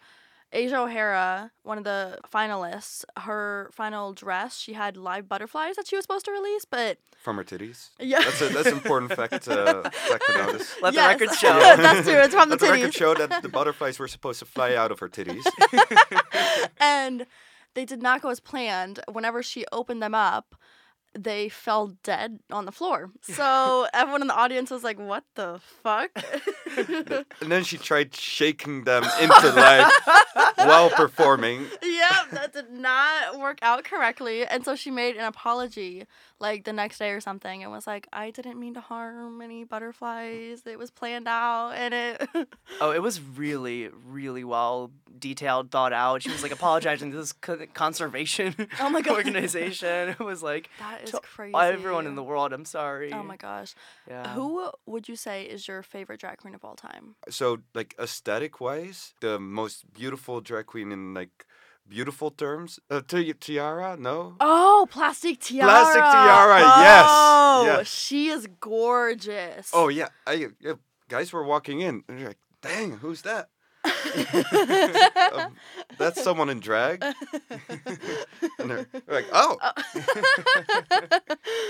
Asia 0.51 0.79
O'Hara, 0.79 1.51
one 1.63 1.77
of 1.77 1.83
the 1.83 2.19
finalists, 2.31 3.03
her 3.17 3.69
final 3.73 4.13
dress, 4.13 4.57
she 4.57 4.73
had 4.73 4.95
live 4.95 5.27
butterflies 5.27 5.75
that 5.75 5.87
she 5.87 5.95
was 5.95 6.03
supposed 6.03 6.23
to 6.25 6.31
release, 6.31 6.63
but 6.65 6.97
From 7.21 7.35
her 7.37 7.43
titties. 7.43 7.89
yeah, 7.99 8.19
That's 8.21 8.41
a 8.41 8.49
that's 8.49 8.67
an 8.67 8.73
important 8.73 9.13
fact 9.13 9.33
uh, 9.47 9.81
fact 9.89 10.23
to 10.27 10.33
notice. 10.37 10.75
Let 10.81 10.93
Yes. 10.93 11.19
the 11.19 11.25
record 11.25 11.37
show. 11.39 11.59
That's 11.59 12.07
true. 12.07 12.19
It's 12.19 12.33
from 12.33 12.49
the 12.49 12.53
Let 12.55 12.59
the 12.61 12.71
record 12.71 12.91
titties. 12.91 12.93
show 12.97 13.13
that 13.15 13.41
the 13.41 13.49
butterflies 13.49 13.99
were 13.99 14.07
supposed 14.07 14.39
to 14.39 14.45
fly 14.45 14.75
out 14.75 14.91
of 14.91 14.99
her 14.99 15.09
titties. 15.09 15.43
and 16.79 17.25
they 17.73 17.85
did 17.85 18.01
not 18.01 18.21
go 18.21 18.29
as 18.29 18.39
planned. 18.39 18.99
Whenever 19.11 19.43
she 19.43 19.65
opened 19.71 20.01
them 20.01 20.15
up, 20.15 20.55
they 21.17 21.49
fell 21.49 21.95
dead 22.03 22.39
on 22.51 22.65
the 22.65 22.71
floor. 22.71 23.09
So 23.21 23.87
everyone 23.93 24.21
in 24.21 24.27
the 24.27 24.35
audience 24.35 24.69
was 24.71 24.83
like, 24.83 24.99
"What 24.99 25.23
the 25.35 25.59
fuck?" 25.83 26.11
and 26.77 27.51
then 27.51 27.63
she 27.63 27.77
tried 27.77 28.15
shaking 28.15 28.83
them 28.83 29.03
into 29.21 29.51
life 29.53 29.91
while 30.57 30.89
performing. 30.89 31.61
yep, 31.81 32.29
that 32.31 32.51
did 32.53 32.71
not 32.71 33.39
work 33.39 33.59
out 33.61 33.83
correctly. 33.83 34.45
And 34.45 34.65
so 34.65 34.75
she 34.75 34.91
made 34.91 35.15
an 35.15 35.23
apology 35.25 36.05
like 36.39 36.65
the 36.65 36.73
next 36.73 36.97
day 36.99 37.11
or 37.11 37.21
something 37.21 37.63
and 37.63 37.71
was 37.71 37.87
like, 37.87 38.07
I 38.11 38.29
didn't 38.31 38.59
mean 38.59 38.73
to 38.73 38.81
harm 38.81 39.41
any 39.41 39.63
butterflies. 39.63 40.63
It 40.65 40.77
was 40.77 40.91
planned 40.91 41.27
out 41.27 41.71
and 41.71 41.93
it 41.93 42.27
Oh, 42.81 42.91
it 42.91 43.01
was 43.01 43.21
really, 43.21 43.89
really 44.05 44.43
well 44.43 44.91
detailed, 45.17 45.71
thought 45.71 45.93
out. 45.93 46.21
She 46.23 46.29
was 46.31 46.43
like 46.43 46.51
apologizing 46.51 47.11
to 47.11 47.17
this 47.17 47.31
co- 47.31 47.65
conservation 47.73 48.53
Oh 48.81 48.89
my 48.89 49.01
God. 49.01 49.15
organization. 49.15 50.09
It 50.09 50.19
was 50.19 50.43
like 50.43 50.69
That 50.79 51.04
is 51.05 51.11
to 51.11 51.19
crazy. 51.21 51.55
everyone 51.55 52.05
in 52.07 52.15
the 52.15 52.23
world. 52.23 52.53
I'm 52.53 52.65
sorry. 52.65 53.11
Oh 53.13 53.23
my 53.23 53.37
gosh. 53.37 53.73
Yeah. 54.09 54.33
Who 54.33 54.69
would 54.85 55.07
you 55.07 55.15
say 55.15 55.43
is 55.43 55.67
your 55.67 55.81
favorite 55.83 56.19
drag 56.19 56.37
queen 56.37 56.55
of 56.55 56.63
all 56.65 56.75
time? 56.75 57.15
So, 57.29 57.59
like 57.73 57.95
aesthetic 57.99 58.59
wise, 58.59 59.13
the 59.21 59.39
most 59.39 59.91
beautiful 59.93 60.41
drag 60.41 60.65
queen 60.67 60.91
in 60.91 61.13
like 61.13 61.45
beautiful 61.87 62.31
terms, 62.31 62.79
uh, 62.89 63.01
Ti- 63.07 63.33
Tiara, 63.33 63.95
no. 63.97 64.35
Oh, 64.39 64.87
Plastique 64.89 65.39
Tiara. 65.39 65.69
Plastique 65.69 66.11
Tiara, 66.11 66.59
yes, 66.59 67.09
Oh, 67.11 67.63
yes. 67.65 67.87
she 67.87 68.27
is 68.29 68.47
gorgeous. 68.59 69.69
Oh 69.73 69.87
yeah, 69.87 70.09
I 70.27 70.47
yeah, 70.59 70.73
guys 71.09 71.31
were 71.31 71.43
walking 71.43 71.81
in 71.81 72.03
and 72.07 72.19
they're 72.19 72.27
like, 72.29 72.39
"Dang, 72.61 72.97
who's 72.97 73.21
that?" 73.21 73.49
Um, 75.35 75.55
that's 75.97 76.21
someone 76.23 76.49
in 76.49 76.59
drag. 76.59 77.03
and 77.03 78.69
they're, 78.69 78.85
they're 78.91 79.01
like, 79.07 79.25
"Oh, 79.33 79.57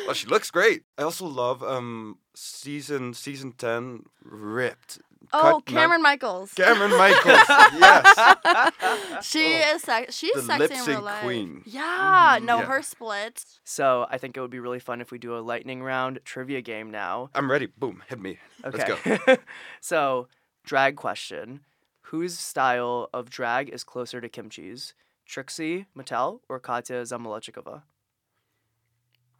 well, 0.05 0.13
she 0.13 0.27
looks 0.27 0.51
great." 0.51 0.83
I 0.97 1.03
also 1.03 1.25
love 1.25 1.63
um 1.63 2.17
season 2.35 3.13
season 3.13 3.53
ten 3.53 4.03
ripped. 4.23 4.99
oh, 5.33 5.61
cut 5.65 5.73
ma- 5.73 5.81
Kameron 5.81 6.01
Michaels. 6.01 6.53
Kameron 6.53 6.97
Michaels, 6.97 7.47
yes, 7.79 9.25
She 9.25 9.55
Oh, 9.63 9.75
is 9.75 9.81
sex- 9.81 10.15
she's 10.15 10.33
the 10.35 10.41
sexy 10.41 10.59
lip 10.59 10.71
in 10.71 10.77
real 10.77 10.85
sync 10.85 11.01
life. 11.03 11.23
queen. 11.23 11.63
Yeah, 11.65 12.39
no, 12.41 12.59
Yeah. 12.59 12.65
her 12.65 12.81
splits. 12.81 13.59
So 13.63 14.05
I 14.09 14.17
think 14.17 14.37
it 14.37 14.41
would 14.41 14.51
be 14.51 14.59
really 14.59 14.79
fun 14.79 15.01
if 15.01 15.11
we 15.11 15.17
do 15.17 15.37
a 15.37 15.39
lightning 15.39 15.81
round 15.81 16.19
trivia 16.25 16.61
game 16.61 16.91
now. 16.91 17.29
I'm 17.33 17.49
ready. 17.49 17.67
Boom, 17.67 18.03
hit 18.09 18.19
me. 18.19 18.37
Okay. 18.63 18.77
Let's 18.93 19.25
go. 19.27 19.37
so, 19.81 20.27
drag 20.65 20.95
question: 20.95 21.61
Whose 22.09 22.37
style 22.37 23.09
of 23.13 23.29
drag 23.29 23.69
is 23.69 23.83
closer 23.83 24.21
to 24.21 24.29
Kim 24.29 24.49
Chi's? 24.49 24.93
Trixie 25.25 25.87
Mattel 25.97 26.39
or 26.47 26.59
Katya 26.59 27.01
Zamolodchikova? 27.01 27.81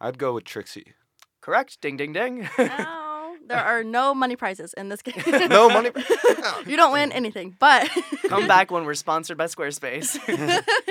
I'd 0.00 0.18
go 0.18 0.34
with 0.34 0.44
Trixie. 0.44 0.94
Correct. 1.40 1.80
Ding, 1.80 1.96
ding, 1.96 2.12
ding. 2.12 2.48
Ow. 2.58 3.36
there 3.46 3.60
are 3.62 3.84
no 3.84 4.12
money 4.14 4.34
prizes 4.34 4.74
in 4.74 4.88
this 4.88 5.00
game. 5.00 5.14
No 5.48 5.68
money. 5.70 5.90
you 6.66 6.76
don't 6.76 6.92
win 6.92 7.12
anything, 7.12 7.54
but 7.58 7.88
Come 8.28 8.48
back 8.48 8.72
when 8.72 8.84
we're 8.84 8.94
sponsored 8.94 9.38
by 9.38 9.44
Squarespace. 9.46 10.18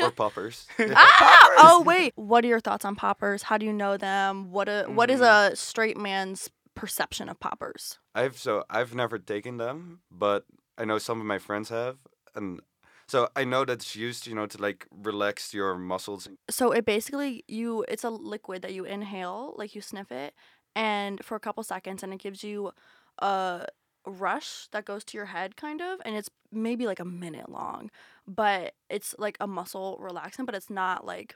or 0.01 0.11
poppers. 0.11 0.65
ah! 0.79 1.51
oh 1.57 1.83
wait, 1.85 2.13
what 2.15 2.45
are 2.45 2.47
your 2.47 2.61
thoughts 2.61 2.85
on 2.85 2.95
poppers? 2.95 3.43
How 3.43 3.57
do 3.57 3.65
you 3.65 3.73
know 3.73 3.97
them? 3.97 4.49
What 4.51 4.69
a, 4.69 4.85
what 4.87 5.11
is 5.11 5.19
Mm. 5.19 5.51
a 5.51 5.55
straight 5.57 5.97
man's 5.97 6.49
perception 6.73 7.27
of 7.27 7.37
poppers? 7.41 7.99
I've 8.15 8.37
so 8.37 8.63
I've 8.69 8.95
never 8.95 9.19
taken 9.19 9.57
them, 9.57 9.99
but 10.09 10.45
I 10.77 10.85
know 10.85 10.97
some 10.97 11.19
of 11.19 11.25
my 11.25 11.39
friends 11.39 11.69
have, 11.69 11.97
and 12.35 12.59
so 13.07 13.29
I 13.35 13.43
know 13.43 13.65
that's 13.65 13.95
used, 13.95 14.27
you 14.27 14.35
know, 14.35 14.47
to 14.47 14.61
like 14.61 14.87
relax 14.91 15.53
your 15.53 15.75
muscles. 15.77 16.27
So 16.49 16.71
it 16.71 16.85
basically 16.85 17.43
you 17.47 17.85
it's 17.87 18.03
a 18.03 18.09
liquid 18.09 18.61
that 18.63 18.73
you 18.73 18.85
inhale, 18.85 19.53
like 19.57 19.75
you 19.75 19.81
sniff 19.81 20.11
it, 20.11 20.33
and 20.75 21.23
for 21.23 21.35
a 21.35 21.39
couple 21.39 21.63
seconds, 21.63 22.03
and 22.03 22.13
it 22.13 22.19
gives 22.19 22.43
you 22.43 22.71
a 23.19 23.67
rush 24.05 24.67
that 24.71 24.85
goes 24.85 25.03
to 25.05 25.17
your 25.17 25.27
head, 25.27 25.55
kind 25.55 25.81
of, 25.81 25.99
and 26.05 26.15
it's 26.15 26.29
maybe 26.51 26.85
like 26.85 26.99
a 26.99 27.05
minute 27.05 27.49
long, 27.49 27.89
but 28.27 28.73
it's 28.89 29.15
like 29.17 29.37
a 29.39 29.47
muscle 29.47 29.99
relaxant, 30.01 30.45
but 30.45 30.55
it's 30.55 30.69
not 30.69 31.05
like 31.05 31.35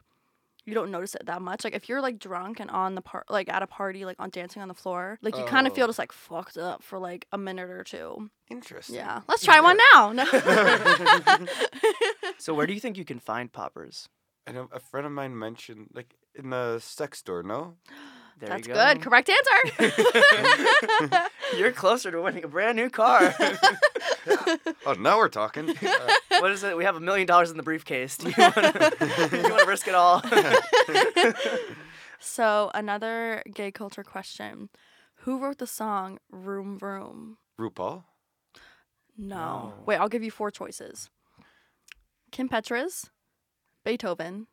you 0.69 0.75
don't 0.75 0.91
notice 0.91 1.15
it 1.15 1.25
that 1.25 1.41
much. 1.41 1.63
Like 1.63 1.73
if 1.73 1.89
you're 1.89 2.01
like 2.01 2.19
drunk 2.19 2.59
and 2.59 2.69
on 2.69 2.95
the 2.95 3.01
part, 3.01 3.25
like 3.29 3.49
at 3.49 3.61
a 3.61 3.67
party, 3.67 4.05
like 4.05 4.15
on 4.19 4.29
dancing 4.29 4.61
on 4.61 4.67
the 4.67 4.73
floor, 4.73 5.19
like 5.21 5.35
you 5.37 5.43
kind 5.45 5.67
of 5.67 5.73
feel 5.73 5.85
Oh. 5.85 5.87
just 5.87 5.99
like 5.99 6.11
fucked 6.11 6.57
up 6.57 6.83
for 6.83 6.99
like 6.99 7.25
a 7.31 7.37
minute 7.37 7.69
or 7.69 7.83
two. 7.83 8.29
Interesting. 8.49 8.95
Yeah, 8.95 9.21
let's 9.27 9.43
try 9.43 9.59
one 9.59 9.77
now. 9.93 10.11
No. 10.13 10.25
so, 12.37 12.53
where 12.53 12.67
do 12.67 12.73
you 12.73 12.79
think 12.79 12.97
you 12.97 13.05
can 13.05 13.19
find 13.19 13.51
poppers? 13.51 14.07
I 14.47 14.51
know 14.51 14.69
a 14.71 14.79
friend 14.79 15.05
of 15.05 15.11
mine 15.11 15.37
mentioned 15.37 15.89
like 15.93 16.15
in 16.35 16.51
the 16.51 16.79
sex 16.79 17.19
store. 17.19 17.43
No. 17.43 17.75
There 18.39 18.49
That's 18.49 18.67
you 18.67 18.73
go. 18.73 18.79
good. 18.85 19.01
Correct 19.01 19.29
answer. 19.29 21.27
You're 21.57 21.73
closer 21.73 22.09
to 22.09 22.21
winning 22.21 22.43
a 22.45 22.47
brand 22.47 22.77
new 22.77 22.89
car. 22.89 23.35
Oh, 24.85 24.93
now 24.93 25.17
we're 25.17 25.29
talking. 25.29 25.69
Uh, 25.69 26.09
what 26.39 26.51
is 26.51 26.63
it? 26.63 26.77
We 26.77 26.83
have 26.83 26.95
a 26.95 26.99
million 26.99 27.25
dollars 27.25 27.49
in 27.51 27.57
the 27.57 27.63
briefcase. 27.63 28.17
Do 28.17 28.29
you 28.29 28.35
want 28.37 28.53
to 28.55 29.65
risk 29.67 29.87
it 29.87 29.95
all? 29.95 30.21
so, 32.19 32.69
another 32.73 33.41
gay 33.53 33.71
culture 33.71 34.03
question. 34.03 34.69
Who 35.21 35.39
wrote 35.39 35.57
the 35.57 35.67
song 35.67 36.19
Vroom 36.31 36.77
Vroom? 36.77 37.37
RuPaul? 37.59 38.03
No. 39.17 39.35
No. 39.35 39.73
Wait, 39.85 39.97
I'll 39.97 40.09
give 40.09 40.23
you 40.23 40.31
four 40.31 40.51
choices. 40.51 41.09
Kim 42.31 42.47
Petras, 42.49 43.09
Beethoven, 43.83 44.47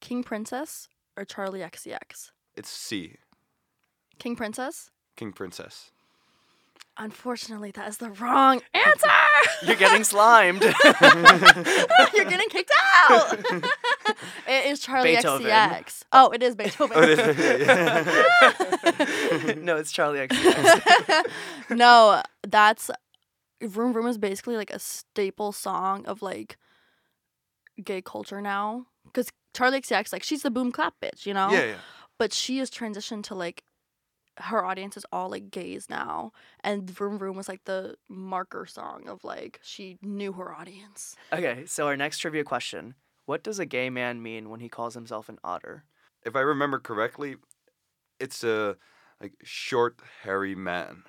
King 0.00 0.22
Princess, 0.22 0.88
or 1.16 1.24
Charli 1.24 1.60
XCX. 1.68 2.30
It's 2.60 2.68
C. 2.68 3.16
King 4.18 4.36
Princess? 4.36 4.90
King 5.16 5.32
Princess. 5.32 5.92
Unfortunately, 6.98 7.70
that 7.70 7.88
is 7.88 7.96
the 7.96 8.10
wrong 8.10 8.60
answer. 8.74 9.08
You're 9.62 9.76
getting 9.76 10.04
slimed. 10.04 10.60
You're 12.14 12.26
getting 12.26 12.50
kicked 12.50 12.70
out. 13.08 13.32
it 14.46 14.66
is 14.66 14.80
Charlie 14.80 15.14
Beethoven. 15.16 15.46
XCX. 15.46 16.02
Oh, 16.12 16.28
it 16.32 16.42
is 16.42 16.54
Beethoven. 16.54 16.98
Oh, 16.98 17.02
it 17.02 17.18
is- 19.48 19.56
no, 19.62 19.78
it's 19.78 19.90
Charli 19.90 20.28
XCX. 20.28 21.24
no, 21.78 22.20
that's 22.46 22.90
Vroom 23.62 23.94
Vroom 23.94 24.06
is 24.06 24.18
basically 24.18 24.56
like 24.58 24.70
a 24.70 24.78
staple 24.78 25.52
song 25.52 26.04
of 26.04 26.20
like 26.20 26.58
gay 27.82 28.02
culture 28.02 28.42
now. 28.42 28.84
Because 29.06 29.30
Charli 29.54 29.80
XCX, 29.80 30.12
like, 30.12 30.22
she's 30.22 30.42
the 30.42 30.50
boom 30.50 30.70
clap 30.70 30.92
bitch, 31.02 31.24
you 31.24 31.32
know? 31.32 31.50
yeah, 31.50 31.64
yeah. 31.64 31.74
But 32.20 32.32
she 32.32 32.58
has 32.58 32.70
transitioned 32.70 33.24
to 33.24 33.34
like 33.34 33.64
her 34.36 34.64
audience 34.64 34.96
is 34.96 35.04
all 35.10 35.28
like 35.30 35.50
gays 35.50 35.88
now. 35.90 36.32
And 36.62 36.88
Vroom 36.88 37.18
Vroom 37.18 37.36
was 37.36 37.48
like 37.48 37.64
the 37.64 37.96
marker 38.08 38.64
song 38.66 39.08
of 39.08 39.24
like 39.24 39.58
she 39.62 39.98
knew 40.02 40.32
her 40.34 40.54
audience. 40.54 41.16
Okay, 41.32 41.64
so 41.66 41.86
our 41.88 41.96
next 41.96 42.18
trivia 42.18 42.44
question: 42.44 42.94
What 43.26 43.42
does 43.42 43.58
a 43.58 43.66
gay 43.66 43.88
man 43.90 44.22
mean 44.22 44.50
when 44.50 44.60
he 44.60 44.68
calls 44.68 44.94
himself 44.94 45.28
an 45.30 45.38
otter? 45.42 45.84
If 46.24 46.36
I 46.36 46.40
remember 46.40 46.78
correctly, 46.78 47.36
it's 48.20 48.44
a 48.44 48.76
like 49.20 49.32
short, 49.42 49.96
hairy 50.22 50.54
man. 50.54 51.04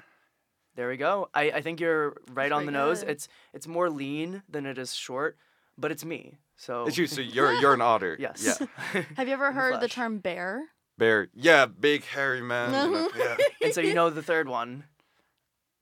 There 0.75 0.87
we 0.87 0.95
go. 0.95 1.29
I, 1.33 1.51
I 1.51 1.61
think 1.61 1.81
you're 1.81 2.15
right 2.31 2.49
That's 2.49 2.53
on 2.53 2.65
the 2.65 2.71
pretty 2.71 2.85
nose. 2.87 3.01
good. 3.01 3.09
It's 3.09 3.27
it's 3.53 3.67
more 3.67 3.89
lean 3.89 4.43
than 4.49 4.65
it 4.65 4.77
is 4.77 4.95
short, 4.95 5.37
but 5.77 5.91
it's 5.91 6.05
me. 6.05 6.37
So 6.55 6.85
It's 6.87 6.97
you, 6.97 7.07
so 7.07 7.19
you're 7.35 7.51
you're 7.53 7.73
an 7.73 7.81
otter. 7.81 8.15
yes. 8.19 8.41
Yeah. 8.59 9.01
Have 9.17 9.27
you 9.27 9.33
ever 9.33 9.49
In 9.49 9.55
the 9.55 9.61
heard 9.61 9.81
the 9.81 9.89
term 9.89 10.19
bear? 10.19 10.63
Bear. 10.97 11.29
Yeah, 11.33 11.65
big 11.65 12.03
hairy 12.05 12.41
man. 12.41 12.89
you 12.89 12.95
know, 12.95 13.09
yeah. 13.17 13.37
and 13.63 13.73
so 13.73 13.81
you 13.81 13.93
know 13.93 14.09
the 14.09 14.21
third 14.23 14.47
one. 14.47 14.85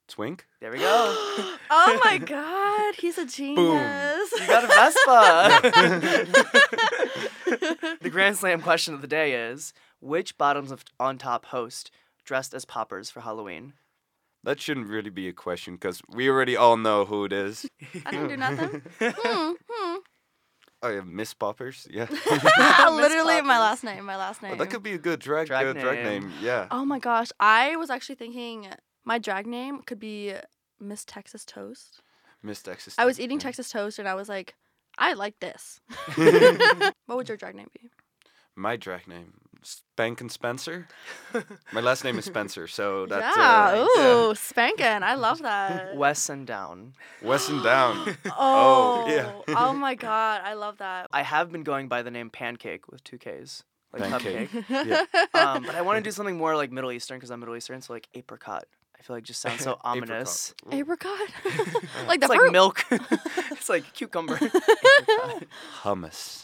Twink. 0.08 0.48
There 0.60 0.72
we 0.72 0.80
go. 0.80 0.86
oh 1.70 2.00
my 2.04 2.18
god, 2.18 2.96
he's 2.96 3.18
a 3.18 3.26
genius. 3.26 4.32
You 4.32 4.48
got 4.48 4.64
a 4.64 4.68
Vespa. 4.68 5.60
the 8.02 8.10
Grand 8.10 8.38
Slam 8.38 8.62
question 8.62 8.94
of 8.96 9.02
the 9.02 9.08
day 9.08 9.34
is: 9.34 9.74
Which 10.02 10.38
bottoms 10.38 10.72
of 10.72 10.84
on 11.00 11.18
top 11.20 11.46
host 11.46 11.92
dressed 12.26 12.54
as 12.56 12.66
poppers 12.66 13.10
for 13.12 13.22
Halloween? 13.22 13.74
That 14.44 14.62
shouldn't 14.62 14.88
really 14.88 15.10
be 15.10 15.28
a 15.28 15.34
question 15.34 15.76
because 15.76 16.02
we 16.08 16.30
already 16.30 16.56
all 16.56 16.78
know 16.78 17.04
who 17.06 17.26
it 17.26 17.34
is. 17.34 17.66
I 18.06 18.12
didn't 18.12 18.30
do 18.30 18.38
nothing. 18.38 18.82
Hmm, 19.18 19.49
Oh 20.82 20.90
yeah, 20.90 21.02
Miss 21.02 21.34
Poppers. 21.34 21.88
Yeah. 21.90 22.08
Literally 22.90 23.42
my 23.42 23.60
last 23.60 23.84
name. 23.84 24.06
My 24.06 24.16
last 24.16 24.42
name. 24.42 24.54
Oh, 24.54 24.56
that 24.56 24.68
could 24.70 24.84
be 24.84 24.94
a 24.94 24.98
good 24.98 25.20
drag 25.20 25.48
Drag 25.48 25.66
uh, 25.68 25.74
drag 25.74 26.04
name. 26.04 26.24
name. 26.24 26.34
Yeah. 26.42 26.68
Oh 26.72 26.86
my 26.86 27.00
gosh, 27.00 27.30
I 27.40 27.76
was 27.76 27.90
actually 27.90 28.16
thinking 28.16 28.68
my 29.04 29.18
drag 29.18 29.46
name 29.46 29.82
could 29.82 30.00
be 30.00 30.34
Miss 30.80 31.04
Texas 31.06 31.44
Toast. 31.46 32.02
Miss 32.42 32.62
Texas. 32.62 32.96
I 32.98 33.06
was 33.06 33.18
Toast, 33.18 33.24
eating. 33.26 33.40
Texas 33.40 33.70
Toast 33.70 34.00
and 34.00 34.08
I 34.08 34.14
was 34.14 34.30
like, 34.30 34.56
I 34.98 35.14
like 35.14 35.40
this. 35.40 35.82
what 36.16 37.18
would 37.18 37.28
your 37.28 37.38
drag 37.38 37.56
name 37.56 37.70
be? 37.74 37.90
My 38.56 38.76
drag 38.78 39.08
name, 39.08 39.34
Spank 39.62 40.22
and 40.22 40.32
Spencer. 40.32 40.88
My 41.74 41.82
last 41.82 42.04
name 42.04 42.18
is 42.18 42.26
Spencer, 42.26 42.68
so 42.68 43.06
that's 43.06 43.36
yeah, 43.36 43.86
uh, 43.98 44.30
ooh, 44.30 44.36
spanking. 44.36 45.04
I 45.04 45.16
love 45.16 45.42
that. 45.42 45.96
Wes 45.98 46.30
and 46.30 46.48
Down. 46.48 46.94
Wesson 47.22 47.62
Down. 47.64 48.18
Oh, 48.42 49.06
yeah. 49.10 49.32
oh 49.50 49.74
my 49.74 49.96
god, 49.96 50.42
I 50.44 50.54
love 50.54 50.78
that. 50.78 51.08
I 51.12 51.24
have 51.24 51.52
been 51.52 51.64
going 51.64 51.88
by 51.88 52.02
the 52.04 52.12
name 52.12 52.30
Pancake 52.30 52.88
with 52.90 53.04
two 53.04 53.18
Ks, 53.18 53.64
like 53.92 54.04
Pancake. 54.04 54.50
cupcake. 54.50 54.88
Yeah. 54.88 55.06
um, 55.34 55.64
but 55.64 55.76
I 55.76 55.82
want 55.82 55.98
to 55.98 56.02
do 56.02 56.12
something 56.12 56.38
more 56.38 56.56
like 56.56 56.72
Middle 56.72 56.92
Eastern 56.92 57.18
because 57.18 57.32
I'm 57.32 57.40
Middle 57.40 57.56
Eastern, 57.56 57.82
so 57.82 57.94
like 57.94 58.08
apricot. 58.14 58.66
I 59.00 59.04
feel 59.04 59.16
like 59.16 59.24
just 59.24 59.40
sounds 59.42 59.62
so 59.64 59.78
ominous. 59.84 60.54
Apricot, 60.72 61.12
like 62.08 62.20
the 62.20 62.26
It's 62.26 62.30
like 62.30 62.40
fruit. 62.40 62.52
milk. 62.52 62.86
it's 62.92 63.70
like 63.70 63.92
cucumber. 63.94 64.36
Apricot. 64.36 65.44
Hummus. 65.84 66.44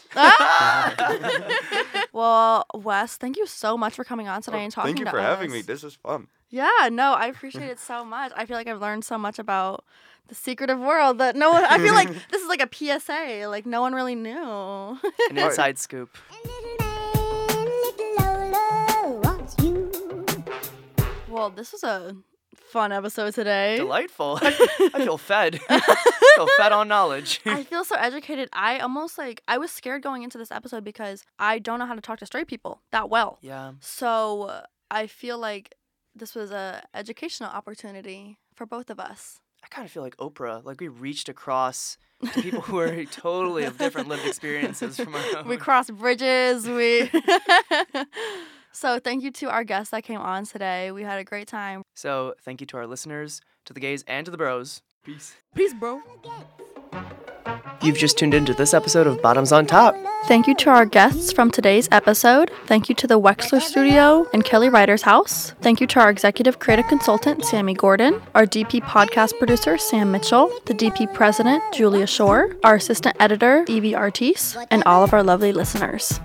well, 2.12 2.64
Wes, 2.74 3.16
thank 3.16 3.36
you 3.36 3.46
so 3.46 3.76
much 3.76 3.94
for 3.94 4.04
coming 4.04 4.28
on 4.28 4.42
today 4.42 4.58
Oh, 4.58 4.60
and 4.64 4.72
talking 4.72 4.88
Thank 4.88 4.98
you 5.00 5.04
to 5.04 5.10
for 5.10 5.20
having 5.20 5.50
me. 5.50 5.62
This 5.62 5.84
is 5.84 5.94
fun. 5.94 6.28
Yeah, 6.48 6.88
no, 6.90 7.12
I 7.12 7.26
appreciate 7.26 7.68
it 7.68 7.78
so 7.80 8.04
much. 8.04 8.32
I 8.36 8.46
feel 8.46 8.56
like 8.56 8.68
I've 8.68 8.80
learned 8.80 9.04
so 9.04 9.18
much 9.18 9.38
about 9.38 9.84
the 10.28 10.34
secretive 10.34 10.78
world 10.78 11.18
that 11.18 11.36
no 11.36 11.50
one. 11.50 11.64
I 11.64 11.78
feel 11.78 11.94
like 11.94 12.08
this 12.30 12.40
is 12.42 12.48
like 12.48 12.62
a 12.62 12.68
PSA. 12.72 13.48
Like 13.48 13.66
no 13.66 13.80
one 13.80 13.92
really 13.94 14.14
knew. 14.14 14.98
An 15.30 15.36
inside 15.38 15.78
scoop. 15.78 16.16
Little 16.44 16.76
man, 16.80 17.66
little 17.66 18.52
Lola 18.52 19.20
wants 19.22 19.56
you. 19.62 19.90
well, 21.28 21.50
this 21.50 21.72
was 21.72 21.82
a 21.84 22.16
fun 22.68 22.92
episode 22.92 23.34
today. 23.34 23.76
Delightful. 23.76 24.38
I 24.42 24.90
feel 25.04 25.18
fed. 25.18 25.60
I 25.68 25.80
feel 26.36 26.48
fed 26.56 26.72
on 26.72 26.88
knowledge. 26.88 27.40
I 27.46 27.62
feel 27.62 27.84
so 27.84 27.96
educated. 27.96 28.48
I 28.52 28.78
almost 28.78 29.18
like 29.18 29.42
I 29.48 29.58
was 29.58 29.70
scared 29.70 30.02
going 30.02 30.22
into 30.22 30.38
this 30.38 30.50
episode 30.50 30.84
because 30.84 31.24
I 31.38 31.58
don't 31.58 31.78
know 31.78 31.86
how 31.86 31.94
to 31.94 32.00
talk 32.00 32.18
to 32.20 32.26
straight 32.26 32.46
people 32.46 32.82
that 32.92 33.08
well. 33.08 33.38
yeah. 33.40 33.72
So 33.80 34.62
I 34.90 35.06
feel 35.06 35.38
like 35.38 35.74
this 36.14 36.34
was 36.34 36.50
a 36.50 36.82
educational 36.94 37.50
opportunity 37.50 38.38
for 38.54 38.66
both 38.66 38.90
of 38.90 38.98
us. 38.98 39.40
I 39.64 39.68
kind 39.68 39.84
of 39.84 39.90
feel 39.90 40.02
like 40.02 40.16
Oprah. 40.18 40.64
Like 40.64 40.80
we 40.80 40.88
reached 40.88 41.28
across 41.28 41.98
to 42.22 42.42
people 42.42 42.60
who 42.62 42.78
are 42.78 43.04
totally 43.06 43.64
of 43.64 43.78
different 43.78 44.08
lived 44.08 44.26
experiences 44.26 44.96
from 44.96 45.14
our 45.14 45.22
own. 45.38 45.48
We 45.48 45.56
crossed 45.56 45.94
bridges. 45.94 46.66
We. 46.66 47.10
So 48.76 48.98
thank 48.98 49.22
you 49.22 49.30
to 49.32 49.50
our 49.50 49.64
guests 49.64 49.90
that 49.90 50.04
came 50.04 50.20
on 50.20 50.44
today. 50.44 50.90
We 50.90 51.02
had 51.02 51.18
a 51.18 51.24
great 51.24 51.48
time. 51.48 51.82
so 51.94 52.34
thank 52.42 52.60
you 52.60 52.66
to 52.68 52.76
our 52.76 52.86
listeners, 52.86 53.40
to 53.64 53.72
the 53.72 53.80
gays, 53.80 54.04
and 54.06 54.24
to 54.26 54.30
the 54.30 54.36
bros. 54.38 54.82
Peace. 55.04 55.34
Peace, 55.54 55.72
bro. 55.72 56.02
You've 57.82 57.96
just 57.96 58.18
tuned 58.18 58.34
into 58.34 58.52
this 58.54 58.74
episode 58.74 59.06
of 59.06 59.22
Bottoms 59.22 59.52
on 59.52 59.66
Top. 59.66 59.94
Thank 60.24 60.48
you 60.48 60.54
to 60.56 60.70
our 60.70 60.84
guests 60.84 61.30
from 61.30 61.50
today's 61.50 61.88
episode. 61.92 62.50
Thank 62.66 62.88
you 62.88 62.94
to 62.96 63.06
the 63.06 63.20
Wexler 63.20 63.62
Studio 63.62 64.26
and 64.32 64.44
Kelly 64.44 64.68
Ryder's 64.68 65.02
house. 65.02 65.52
Thank 65.60 65.80
you 65.80 65.86
to 65.88 66.00
our 66.00 66.10
executive 66.10 66.58
creative 66.58 66.88
consultant, 66.88 67.44
Sammy 67.44 67.74
Gordon, 67.74 68.20
our 68.34 68.44
DP 68.44 68.82
podcast 68.82 69.38
producer, 69.38 69.78
Sam 69.78 70.10
Mitchell, 70.10 70.50
the 70.64 70.74
DP 70.74 71.12
president, 71.14 71.62
Julia 71.72 72.06
Shore, 72.06 72.56
our 72.64 72.74
assistant 72.74 73.16
editor, 73.20 73.64
Evie 73.68 73.94
Artis, 73.94 74.56
and 74.70 74.82
all 74.84 75.04
of 75.04 75.12
our 75.12 75.22
lovely 75.22 75.52
listeners. 75.52 76.18